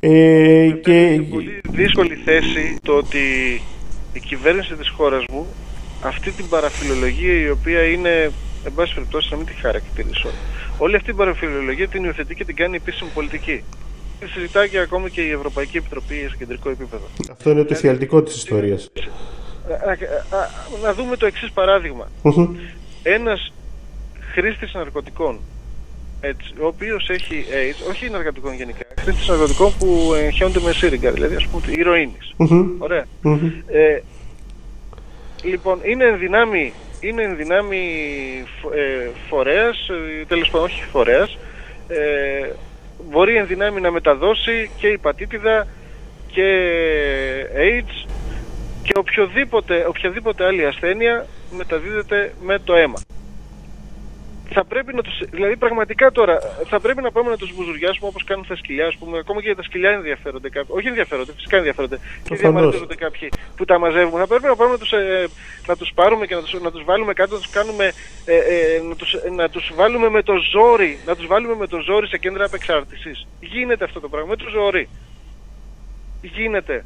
ε, 0.00 0.70
και... 0.82 0.92
Είναι 0.92 1.26
πολύ 1.30 1.60
δύσκολη 1.70 2.14
θέση 2.14 2.78
το 2.82 2.92
ότι 2.92 3.18
η 4.12 4.20
κυβέρνηση 4.20 4.74
της 4.74 4.88
χώρας 4.88 5.24
μου 5.30 5.46
αυτή 6.02 6.30
την 6.30 6.48
παραφιλολογία 6.48 7.40
η 7.40 7.50
οποία 7.50 7.82
είναι 7.84 8.30
εν 8.64 8.72
πάση 8.74 8.94
περιπτώσει 8.94 9.28
να 9.30 9.36
μην 9.36 9.46
τη 9.46 9.52
χαρακτηρίσω 9.52 10.28
όλη 10.78 10.94
αυτή 10.94 11.06
την 11.06 11.16
παραφιλολογία 11.16 11.88
την 11.88 12.04
υιοθετεί 12.04 12.34
και 12.34 12.44
την 12.44 12.56
κάνει 12.56 12.76
επίσημη 12.76 13.10
πολιτική 13.14 13.62
τη 14.20 14.28
συζητάει 14.28 14.68
και 14.68 14.78
ακόμη 14.78 15.10
και 15.10 15.20
η 15.20 15.30
Ευρωπαϊκή 15.30 15.76
Επιτροπή 15.76 16.14
σε 16.14 16.36
κεντρικό 16.38 16.70
επίπεδο. 16.70 17.04
Αυτό 17.30 17.50
είναι 17.50 17.64
το 17.64 17.74
εφιαλτικό 17.74 18.22
της 18.22 18.36
ιστορίας. 18.36 18.90
Να 20.82 20.94
δούμε 20.94 21.16
το 21.16 21.26
εξής 21.26 21.50
παράδειγμα. 21.50 22.08
Ένας 23.02 23.52
χρήστης 24.32 24.74
ναρκωτικών 24.74 25.40
έτσι, 26.20 26.54
ο 26.60 26.66
οποίος 26.66 27.08
έχει 27.08 27.44
AIDS, 27.50 27.88
όχι 27.90 28.10
ναρκωτικών 28.10 28.54
γενικά, 28.54 28.84
χρήστης 29.00 29.28
ναρκωτικών 29.28 29.72
που 29.78 30.14
εγχέονται 30.16 30.60
με 30.60 30.72
σύριγγα, 30.72 31.10
δηλαδή 31.10 31.34
ας 31.34 31.46
πούμε 31.46 31.62
ηρωίνης. 31.76 32.34
Ωραία. 32.78 33.04
Ε, 33.66 34.00
λοιπόν, 35.42 35.80
είναι 35.82 36.04
ενδυνάμει, 36.04 36.72
είναι 37.00 37.22
ενδυνάμει 37.22 37.84
ε, 38.74 39.08
φορέας, 39.28 39.88
ε, 39.88 40.24
τέλος 40.24 40.50
πάντων 40.50 40.66
όχι 40.66 40.84
φορέας, 40.92 41.38
ε, 41.88 42.50
μπορεί 43.10 43.36
ενδυνάμει 43.36 43.80
να 43.80 43.90
μεταδώσει 43.90 44.70
και 44.76 44.86
υπατήτηδα 44.86 45.66
και 46.26 46.46
AIDS 47.54 48.08
και 48.82 48.92
οποιοδήποτε, 48.98 49.84
οποιαδήποτε 49.88 50.44
άλλη 50.44 50.66
ασθένεια 50.66 51.26
μεταδίδεται 51.56 52.32
με 52.40 52.58
το 52.58 52.74
αίμα 52.74 52.98
θα 54.50 54.64
πρέπει 54.64 54.94
να 54.94 55.02
τους, 55.02 55.18
δηλαδή 55.30 55.56
πραγματικά 55.56 56.10
τώρα, 56.10 56.38
θα 56.66 56.80
πρέπει 56.80 57.02
να 57.02 57.10
πάμε 57.10 57.30
να 57.30 57.36
τους 57.36 57.54
μπουζουριάσουμε 57.54 58.08
όπως 58.08 58.24
κάνουν 58.24 58.46
τα 58.48 58.56
σκυλιά, 58.56 58.86
ας 58.86 58.96
πούμε, 58.96 59.18
ακόμα 59.18 59.40
και 59.40 59.46
για 59.46 59.56
τα 59.56 59.62
σκυλιά 59.62 59.90
ενδιαφέρονται 59.90 60.48
κάποιοι, 60.50 60.70
όχι 60.78 60.86
ενδιαφέρονται, 60.86 61.32
φυσικά 61.32 61.56
ενδιαφέρονται 61.56 61.98
και 62.22 62.34
διαμαρτύρονται 62.34 62.94
κάποιοι 62.94 63.28
που 63.56 63.64
τα 63.64 63.78
μαζεύουν. 63.78 64.18
Θα 64.18 64.26
πρέπει 64.26 64.44
να 64.44 64.56
πάμε 64.56 64.72
να 64.72 64.78
τους, 64.78 64.92
ε, 64.92 65.28
να 65.66 65.76
τους 65.76 65.92
πάρουμε 65.94 66.26
και 66.26 66.34
να 66.34 66.42
τους, 66.42 66.60
να 66.60 66.70
τους 66.70 66.84
βάλουμε 66.84 67.12
κάτω, 67.12 67.34
να 67.34 67.40
τους 67.40 67.50
κάνουμε, 67.50 67.92
ε, 68.24 68.36
ε, 68.36 68.82
να, 68.88 68.96
τους, 68.96 69.16
να 69.36 69.48
τους 69.48 69.72
βάλουμε 69.74 70.08
με 70.08 70.22
το 70.22 70.34
ζόρι, 70.52 70.98
να 71.06 71.16
τους 71.16 71.26
βάλουμε 71.26 71.54
με 71.54 71.66
το 71.66 71.80
ζόρι 71.80 72.06
σε 72.06 72.18
κέντρα 72.18 72.44
απεξάρτησης. 72.44 73.26
Γίνεται 73.40 73.84
αυτό 73.84 74.00
το 74.00 74.08
πράγμα, 74.08 74.28
με 74.28 74.36
το 74.36 74.48
ζόρι. 74.48 74.88
Γίνεται. 76.22 76.84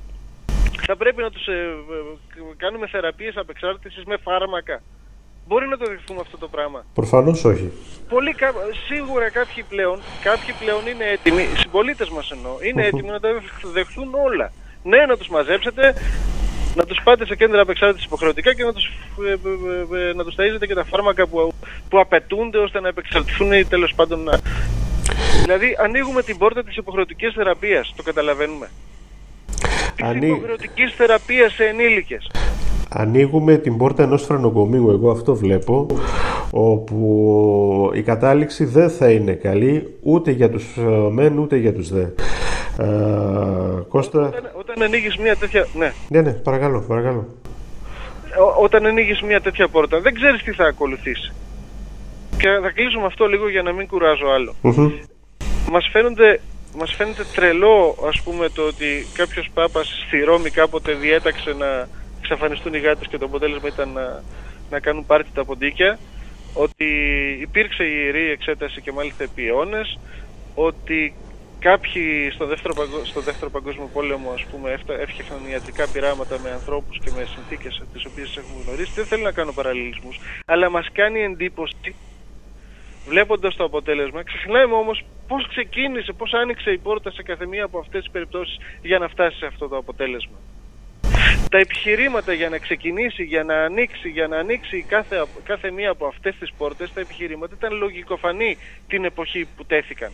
Θα 0.87 0.97
πρέπει 0.97 1.23
να 1.23 1.31
τους 1.31 1.47
ε, 1.47 1.53
ε, 1.53 2.41
κάνουμε 2.57 2.87
θεραπείες 2.87 3.37
απεξάρτησης 3.37 4.05
με 4.05 4.17
φάρμακα. 4.17 4.83
Μπορεί 5.47 5.67
να 5.69 5.77
το 5.77 5.87
δεχθούμε 5.89 6.21
αυτό 6.21 6.39
το 6.39 6.49
πράγμα. 6.49 6.85
Προφανώς 6.95 7.45
όχι. 7.45 7.73
Πολύ, 8.09 8.35
σίγουρα 8.87 9.31
κάποιοι 9.31 9.63
πλέον, 9.69 9.99
κάποιοι 10.23 10.55
πλέον 10.61 10.87
είναι 10.87 11.05
έτοιμοι, 11.05 11.43
οι 11.43 11.57
συμπολίτες 11.57 12.09
μας 12.09 12.31
εννοώ, 12.31 12.57
είναι 12.63 12.87
έτοιμοι 12.87 13.09
να 13.09 13.21
τα 13.21 13.29
δεχθούν 13.73 14.15
όλα. 14.15 14.53
Ναι, 14.83 15.07
να 15.07 15.17
τους 15.17 15.29
μαζέψετε, 15.29 15.95
να 16.75 16.85
τους 16.85 17.01
πάτε 17.05 17.27
σε 17.27 17.37
κέντρα 17.37 17.61
απεξάρτησης 17.61 18.07
υποχρεωτικά 18.07 18.55
και 18.55 18.65
να 18.65 18.73
τους 18.73 18.91
ε, 19.27 19.33
ε, 19.33 20.09
ε, 20.09 20.13
να 20.13 20.25
τους 20.25 20.35
ταΐζετε 20.39 20.67
και 20.67 20.75
τα 20.75 20.85
φάρμακα 20.85 21.27
που, 21.27 21.53
που 21.89 22.01
απαιτούνται 22.01 22.59
ώστε 22.59 22.81
να 22.81 22.89
επεξαρτηθούν 22.89 23.53
ή 23.53 23.65
τέλος 23.65 23.93
πάντων 23.95 24.23
να. 24.23 24.41
Δηλαδή, 25.43 25.77
ανοίγουμε 25.81 26.23
την 26.23 26.39
πόρτα 26.39 26.65
της 26.65 26.77
υποχρεωτικής 26.77 27.33
θεραπείας. 27.33 27.93
Το 27.97 28.03
καταλαβαίνουμε. 28.03 28.71
Της 29.97 30.29
υποχρεωτικής 30.29 30.95
θεραπείας 30.95 31.53
σε 31.53 31.65
ενήλικες 31.65 32.31
ανοίγουμε 32.95 33.57
την 33.57 33.77
πόρτα 33.77 34.03
ενός 34.03 34.23
φρενοκομείου, 34.23 34.91
εγώ 34.91 35.11
αυτό 35.11 35.35
βλέπω, 35.35 35.87
όπου 36.51 37.91
η 37.95 38.03
κατάληξη 38.03 38.65
δεν 38.65 38.91
θα 38.91 39.11
είναι 39.11 39.33
καλή 39.33 39.97
ούτε 40.03 40.31
για 40.31 40.51
τους 40.51 40.77
ε, 40.77 41.11
μεν 41.11 41.39
ούτε 41.39 41.57
για 41.57 41.73
τους 41.75 41.89
δε. 41.93 42.03
Ε, 42.03 42.07
Κώστα... 43.89 44.21
Όταν, 44.27 44.51
όταν 44.55 44.83
ανοίγεις 44.83 45.17
μια 45.17 45.37
τέτοια... 45.37 45.67
Ναι, 45.75 45.93
ναι, 46.09 46.21
ναι 46.21 46.33
παρακαλώ, 46.33 46.85
παρακαλώ. 46.89 47.27
όταν 48.63 48.87
ανοίγεις 48.87 49.23
μια 49.23 49.41
τέτοια 49.41 49.69
πόρτα 49.69 50.01
δεν 50.01 50.15
ξέρεις 50.15 50.43
τι 50.43 50.53
θα 50.53 50.65
ακολουθήσει. 50.65 51.33
Και 52.37 52.49
θα 52.63 52.71
κλείσουμε 52.71 53.07
αυτό 53.07 53.27
λίγο 53.27 53.49
για 53.49 53.63
να 53.63 53.73
μην 53.73 53.87
κουράζω 53.87 54.27
άλλο. 54.27 54.55
Μας 55.71 55.89
φαίνονται 55.93 56.41
μας 56.79 56.95
φαίνεται 56.97 57.25
τρελό 57.35 57.97
ας 58.09 58.23
πούμε 58.23 58.49
το 58.49 58.63
ότι 58.63 59.07
κάποιος 59.15 59.51
πάπας 59.55 60.05
στη 60.07 60.21
Ρώμη 60.21 60.51
κάποτε 60.51 60.93
διέταξε 60.93 61.53
να 61.59 61.89
εξαφανιστούν 62.23 62.75
οι 62.75 62.79
γάτες 62.79 63.07
και 63.09 63.19
το 63.19 63.25
αποτέλεσμα 63.25 63.69
ήταν 63.69 63.89
να, 63.93 64.23
να 64.71 64.81
κάνουν 64.81 65.07
πάρτι 65.07 65.31
τα 65.35 65.45
ποντίκια, 65.45 65.99
ότι 66.55 66.87
υπήρξε 67.41 67.85
η 67.85 67.95
ιερή 68.05 68.31
εξέταση 68.31 68.81
και 68.81 68.93
μάλιστα 68.93 69.25
επί 69.25 69.47
αιώνες, 69.47 69.99
ότι 70.55 71.15
κάποιοι 71.59 72.31
στο 72.31 72.47
δεύτερο, 72.47 72.75
στο 73.05 73.21
δεύτερο 73.21 73.51
παγκόσμιο 73.51 73.91
πόλεμο 73.93 74.31
ας 74.31 74.45
πούμε 74.51 74.71
έφτιαχναν 75.05 75.41
ιατρικά 75.51 75.89
πειράματα 75.93 76.39
με 76.43 76.51
ανθρώπους 76.51 76.99
και 76.99 77.11
με 77.17 77.25
συνθήκες 77.25 77.83
τις 77.93 78.05
οποίες 78.05 78.37
έχουμε 78.37 78.63
γνωρίσει. 78.67 78.93
Δεν 78.95 79.07
θέλω 79.07 79.23
να 79.23 79.33
κάνω 79.33 79.53
παραλληλισμούς, 79.53 80.21
αλλά 80.45 80.71
μας 80.71 80.87
κάνει 80.93 81.21
εντύπωση 81.21 81.95
βλέποντας 83.07 83.57
το 83.57 83.65
αποτέλεσμα. 83.65 84.23
Ξεχνάμε 84.23 84.75
όμως 84.75 85.05
πώς 85.29 85.49
ξεκίνησε, 85.49 86.13
πώς 86.13 86.33
άνοιξε 86.33 86.71
η 86.71 86.79
πόρτα 86.79 87.11
σε 87.11 87.23
κάθε 87.23 87.47
μία 87.47 87.65
από 87.65 87.79
αυτές 87.79 88.03
τις 88.03 88.13
περιπτώσεις 88.13 88.57
για 88.83 88.99
να 88.99 89.09
φτάσει 89.09 89.37
σε 89.37 89.47
αυτό 89.47 89.69
το 89.69 89.77
αποτέλεσμα 89.77 90.39
τα 91.53 91.59
επιχειρήματα 91.59 92.33
για 92.33 92.49
να 92.49 92.59
ξεκινήσει, 92.59 93.23
για 93.23 93.45
να 93.45 93.55
ανοίξει, 93.65 94.09
για 94.09 94.27
να 94.27 94.37
ανοίξει 94.39 94.85
κάθε, 94.89 95.25
κάθε 95.45 95.71
μία 95.71 95.91
από 95.91 96.07
αυτές 96.07 96.35
τις 96.39 96.53
πόρτες, 96.59 96.93
τα 96.93 97.01
επιχειρήματα 97.01 97.55
ήταν 97.59 97.73
λογικοφανή 97.73 98.57
την 98.89 99.05
εποχή 99.05 99.49
που 99.57 99.65
τέθηκαν. 99.65 100.13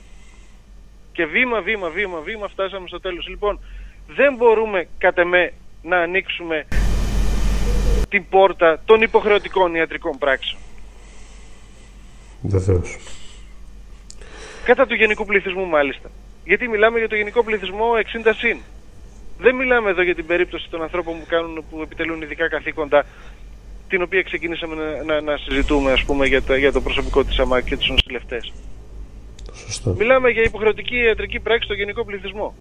Και 1.13 1.27
βήμα, 1.27 1.61
βήμα, 1.61 1.89
βήμα, 1.89 2.21
βήμα 2.21 2.49
φτάσαμε 2.49 2.89
στο 2.89 3.01
τέλος. 3.01 3.29
Λοιπόν, 3.29 3.61
δεν 4.07 4.35
μπορούμε 4.35 4.89
κατά 4.99 5.25
με 5.25 5.53
να 5.83 5.97
ανοίξουμε 5.97 6.67
την 8.09 8.29
πόρτα 8.29 8.81
των 8.85 9.03
υποχρεωτικών 9.03 9.75
ιατρικών 9.75 10.19
πράξεων. 10.19 10.61
Βεβαίως. 12.43 12.99
Κατά 14.65 14.87
του 14.87 14.95
γενικού 14.95 15.25
πληθυσμού 15.25 15.67
μάλιστα. 15.67 16.11
Γιατί 16.45 16.69
μιλάμε 16.69 16.99
για 16.99 17.09
το 17.09 17.17
γενικό 17.17 17.45
πληθυσμό 17.45 17.91
60 18.25 18.33
συν. 18.37 18.59
Δεν 19.39 19.55
μιλάμε 19.55 19.91
εδώ 19.91 20.03
για 20.03 20.15
την 20.15 20.27
περίπτωση 20.27 20.71
των 20.71 20.83
ανθρώπων 20.83 21.19
που, 21.19 21.27
κάνουν, 21.29 21.65
που 21.71 21.83
επιτελούν 21.83 22.23
ειδικά 22.23 22.49
καθήκοντα 22.49 23.05
την 23.89 24.03
οποία 24.03 24.23
ξεκινήσαμε 24.23 24.75
να, 24.75 25.03
να, 25.05 25.21
να 25.21 25.37
συζητούμε 25.37 25.93
ας 25.93 26.05
πούμε 26.05 26.27
για 26.27 26.43
το, 26.43 26.55
για 26.55 26.73
το 26.73 26.81
προσωπικό 26.81 27.25
της 27.25 27.39
ΑΜΑΚ 27.39 27.65
και 27.65 27.77
τους 27.77 27.89
νοσηλευτές. 27.89 28.53
Σωστό. 29.53 29.95
Μιλάμε 29.99 30.31
για 30.31 30.43
υποχρεωτική 30.43 30.97
ιατρική 30.97 31.41
πράξη 31.41 31.65
στο 31.65 31.75
γενικό 31.75 32.05
πληθυσμό. 32.05 32.55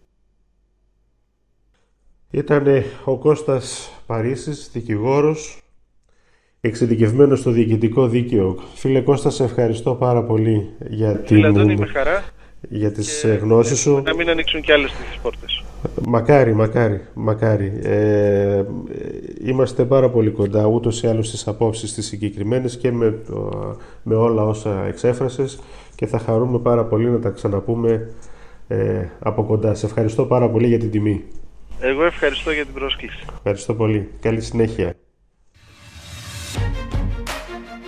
Ήταν 2.32 2.84
ο 3.03 3.17
Κώστας 3.17 3.91
Παρίσης, 4.05 4.69
δικηγόρος, 4.73 5.61
εξειδικευμένος 6.61 7.39
στο 7.39 7.51
διοικητικό 7.51 8.07
δίκαιο. 8.07 8.59
Φίλε 8.75 9.01
Κώστα, 9.01 9.30
σε 9.30 9.43
ευχαριστώ 9.43 9.95
πάρα 9.95 10.23
πολύ 10.23 10.69
για, 10.89 11.19
την... 11.19 11.55
Φίλε 11.55 11.86
χαρά. 11.86 12.23
για 12.69 12.91
τις 12.91 13.21
και 13.21 13.28
γνώσεις 13.28 13.80
σου. 13.80 14.01
Να 14.05 14.15
μην 14.15 14.30
ανοίξουν 14.30 14.61
κι 14.61 14.71
άλλες 14.71 14.91
τις 14.91 15.19
πόρτες. 15.21 15.63
Μακάρι, 16.07 16.53
μακάρι, 16.53 17.01
μακάρι. 17.13 17.79
Ε, 17.83 18.63
είμαστε 19.45 19.85
πάρα 19.85 20.09
πολύ 20.09 20.29
κοντά 20.29 20.65
ούτως 20.65 21.03
ή 21.03 21.07
άλλως 21.07 21.27
στις 21.27 21.47
απόψεις 21.47 21.93
τις 21.93 22.05
συγκεκριμένες 22.05 22.77
και 22.77 22.91
με, 22.91 23.21
με 24.03 24.15
όλα 24.15 24.43
όσα 24.43 24.85
εξέφρασες 24.88 25.59
και 25.95 26.05
θα 26.05 26.19
χαρούμε 26.19 26.59
πάρα 26.59 26.85
πολύ 26.85 27.09
να 27.09 27.19
τα 27.19 27.29
ξαναπούμε 27.29 28.09
ε, 28.67 29.05
από 29.19 29.43
κοντά. 29.43 29.73
Σε 29.73 29.85
ευχαριστώ 29.85 30.25
πάρα 30.25 30.49
πολύ 30.49 30.67
για 30.67 30.79
την 30.79 30.91
τιμή. 30.91 31.23
Εγώ 31.79 32.05
ευχαριστώ 32.05 32.51
για 32.51 32.65
την 32.65 32.73
πρόσκληση. 32.73 33.25
Ευχαριστώ 33.35 33.73
πολύ. 33.73 34.09
Καλή 34.19 34.41
συνέχεια. 34.41 34.93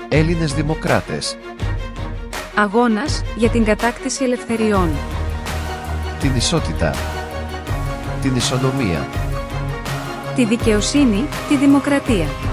Έλληνες 0.09 0.53
Δημοκράτες 0.53 1.37
Αγώνας 2.55 3.23
για 3.37 3.49
την 3.49 3.63
κατάκτηση 3.63 4.23
ελευθεριών 4.23 4.89
Την 6.19 6.35
ισότητα 6.35 6.93
Την 8.21 8.35
ισονομία. 8.35 9.07
Τη 10.35 10.45
δικαιοσύνη, 10.45 11.25
τη 11.49 11.55
δημοκρατία 11.55 12.48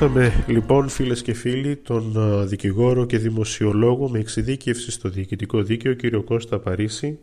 Ακούσαμε 0.00 0.44
λοιπόν 0.46 0.88
φίλες 0.88 1.22
και 1.22 1.34
φίλοι 1.34 1.76
τον 1.76 2.14
δικηγόρο 2.48 3.06
και 3.06 3.18
δημοσιολόγο 3.18 4.08
με 4.08 4.18
εξειδίκευση 4.18 4.90
στο 4.90 5.08
διοικητικό 5.08 5.62
δίκαιο 5.62 5.94
κύριο 5.94 6.22
Κώστα 6.22 6.58
Παρίσι 6.58 7.18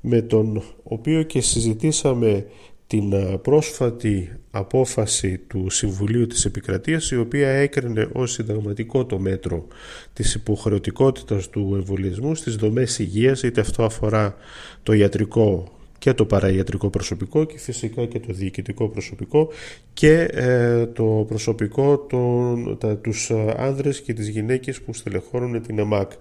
με 0.00 0.22
τον 0.22 0.62
οποίο 0.82 1.22
και 1.22 1.40
συζητήσαμε 1.40 2.46
την 2.86 3.12
πρόσφατη 3.42 4.32
απόφαση 4.50 5.38
του 5.38 5.70
Συμβουλίου 5.70 6.26
της 6.26 6.44
Επικρατείας 6.44 7.10
η 7.10 7.16
οποία 7.16 7.48
έκρινε 7.48 8.08
ως 8.12 8.32
συνταγματικό 8.32 9.06
το 9.06 9.18
μέτρο 9.18 9.66
της 10.12 10.34
υποχρεωτικότητας 10.34 11.50
του 11.50 11.72
εμβολιασμού 11.74 12.34
στις 12.34 12.56
δομές 12.56 12.98
υγείας 12.98 13.42
είτε 13.42 13.60
αυτό 13.60 13.84
αφορά 13.84 14.36
το 14.82 14.92
ιατρικό 14.92 15.77
και 15.98 16.12
το 16.12 16.24
παραϊατρικό 16.24 16.90
προσωπικό 16.90 17.44
και 17.44 17.58
φυσικά 17.58 18.06
και 18.06 18.20
το 18.20 18.32
διοικητικό 18.32 18.88
προσωπικό 18.88 19.48
και 19.92 20.28
ε, 20.32 20.86
το 20.86 21.24
προσωπικό 21.28 21.98
των, 21.98 22.76
τα, 22.80 22.96
τους 22.96 23.30
ε, 23.30 23.54
άνδρες 23.56 24.00
και 24.00 24.12
τις 24.12 24.28
γυναίκες 24.28 24.80
που 24.80 24.94
στελεχώνουν 24.94 25.62
την 25.62 25.78
ΕΜΑΚ. 25.78 26.12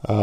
Α, 0.00 0.14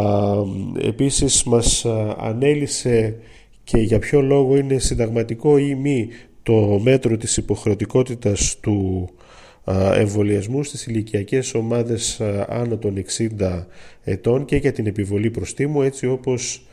επίσης 0.81 1.43
μας 1.43 1.85
ανέλησε 2.17 3.15
και 3.63 3.77
για 3.77 3.99
ποιο 3.99 4.21
λόγο 4.21 4.57
είναι 4.57 4.77
συνταγματικό 4.77 5.57
ή 5.57 5.75
μη 5.75 6.07
το 6.43 6.79
μέτρο 6.83 7.17
της 7.17 7.37
υποχρεωτικότητας 7.37 8.57
του 8.59 9.09
εμβολιασμού 9.93 10.63
στις 10.63 10.85
ηλικιακές 10.85 11.53
ομάδες 11.53 12.21
άνω 12.47 12.77
των 12.77 13.03
60 13.39 13.65
ετών 14.03 14.45
και 14.45 14.55
για 14.55 14.71
την 14.71 14.87
επιβολή 14.87 15.29
προστίμου 15.29 15.81
έτσι 15.81 16.07
όπως 16.07 16.55
ε, 16.55 16.66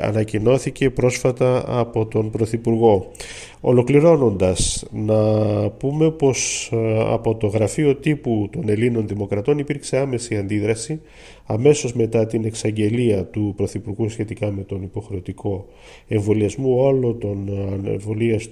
ανακοινώθηκε 0.00 0.90
πρόσφατα 0.90 1.64
από 1.66 2.06
τον 2.06 2.30
Πρωθυπουργό. 2.30 3.10
Ολοκληρώνοντας, 3.64 4.84
να 4.92 5.14
πούμε 5.70 6.10
πως 6.10 6.70
ε, 6.72 7.00
από 7.12 7.34
το 7.34 7.46
γραφείο 7.46 7.96
τύπου 7.96 8.48
των 8.52 8.68
Ελλήνων 8.68 9.06
Δημοκρατών 9.06 9.58
υπήρξε 9.58 9.98
άμεση 9.98 10.36
αντίδραση 10.36 11.00
αμέσως 11.46 11.92
μετά 11.92 12.26
την 12.26 12.44
εξαγγελία 12.44 13.24
του 13.24 13.52
Πρωθυπουργού 13.56 14.08
σχετικά 14.08 14.50
με 14.50 14.62
τον 14.62 14.82
υποχρεωτικό 14.82 15.66
εμβολιασμό 16.08 16.84
όλο 16.84 17.14
τον 17.14 17.50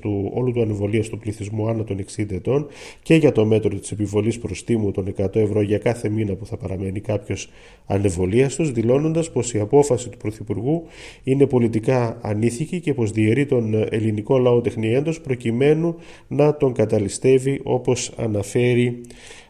του, 0.01 0.31
όλου 0.35 0.53
του 0.53 0.63
ανεμβολίας 0.63 1.09
του 1.09 1.19
πληθυσμού 1.19 1.69
άνω 1.69 1.85
των 1.85 2.05
60 2.17 2.31
ετών 2.31 2.67
και 3.03 3.15
για 3.15 3.33
το 3.33 3.45
μέτρο 3.45 3.79
της 3.79 3.91
επιβολής 3.91 4.39
προστίμου 4.39 4.91
των 4.91 5.15
100 5.17 5.37
ευρώ 5.37 5.61
για 5.61 5.79
κάθε 5.79 6.09
μήνα 6.09 6.35
που 6.35 6.47
θα 6.47 6.57
παραμένει 6.57 7.01
κάποιος 7.01 7.49
ανεμβολίαστος 7.87 8.73
δηλώνοντας 8.73 9.31
πως 9.31 9.55
η 9.55 9.59
απόφαση 9.59 10.09
του 10.09 10.19
Πρωθυπουργού 10.19 10.83
είναι 11.25 11.47
πολιτικά 11.47 12.19
ανήθικη 12.23 12.81
και 12.81 12.95
πως 12.95 13.11
διαιρεί 13.11 13.47
τον 13.47 13.75
ελληνικό 13.91 14.39
λαό 14.39 14.61
τεχνιέντος 15.03 15.21
προκειμένου 15.21 15.97
να 16.29 16.57
τον 16.57 16.73
καταλυστεύει 16.73 17.61
όπως 17.63 18.13
αναφέρει 18.17 19.01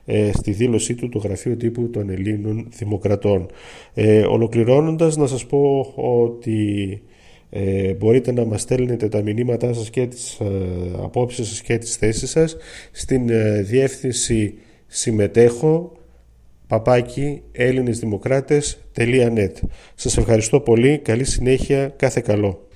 ε, 0.04 0.30
στη 0.32 0.50
δήλωσή 0.50 0.94
του 0.94 1.08
το 1.08 1.18
γραφείο 1.18 1.56
τύπου 1.56 1.90
των 1.90 2.10
Ελλήνων 2.10 2.68
Δημοκρατών. 2.76 3.46
Ε, 3.94 4.26
ολοκληρώνοντας 4.26 5.16
να 5.16 5.26
σας 5.26 5.46
πω 5.46 5.92
ότι 5.96 7.02
ε, 7.50 7.92
μπορείτε 7.92 8.32
να 8.32 8.44
μας 8.44 8.60
στέλνετε 8.60 9.08
τα 9.08 9.22
μηνύματά 9.22 9.72
σας 9.72 9.90
και 9.90 10.06
τις 10.06 10.38
ε, 10.40 10.44
απόψεις 11.02 11.48
σας 11.48 11.62
και 11.62 11.78
τις 11.78 11.96
θέσεις 11.96 12.30
σας 12.30 12.56
στην 12.90 13.30
ε, 13.30 13.62
διεύθυνση 13.62 14.54
συμμετέχω 14.86 15.92
παπάκι 16.66 17.42
ελληνισδημοκράτες.net 17.52 19.52
Σας 19.94 20.16
ευχαριστώ 20.16 20.60
πολύ, 20.60 20.98
καλή 20.98 21.24
συνέχεια, 21.24 21.88
κάθε 21.96 22.20
καλό. 22.20 22.68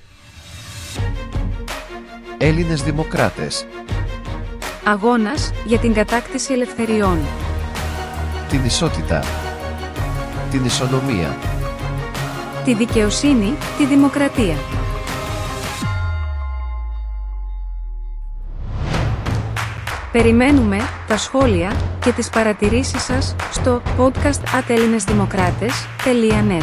Έλληνες 2.38 2.82
Δημοκράτες 2.82 3.66
Αγώνας 4.84 5.52
για 5.64 5.78
την 5.78 5.94
κατάκτηση 5.94 6.52
ελευθεριών. 6.52 7.18
Την 8.48 8.64
ισότητα. 8.64 9.24
Την 10.50 10.64
ισονομία. 10.64 11.36
Τη 12.64 12.74
δικαιοσύνη, 12.74 13.54
τη 13.78 13.86
δημοκρατία. 13.86 14.54
Περιμένουμε 20.12 20.78
τα 21.06 21.16
σχόλια 21.16 21.72
και 22.00 22.12
τις 22.12 22.28
παρατηρήσεις 22.28 23.02
σας 23.02 23.36
στο 23.50 23.82
podcast 23.98 24.40
atelinesdemokrates.net 24.60 26.62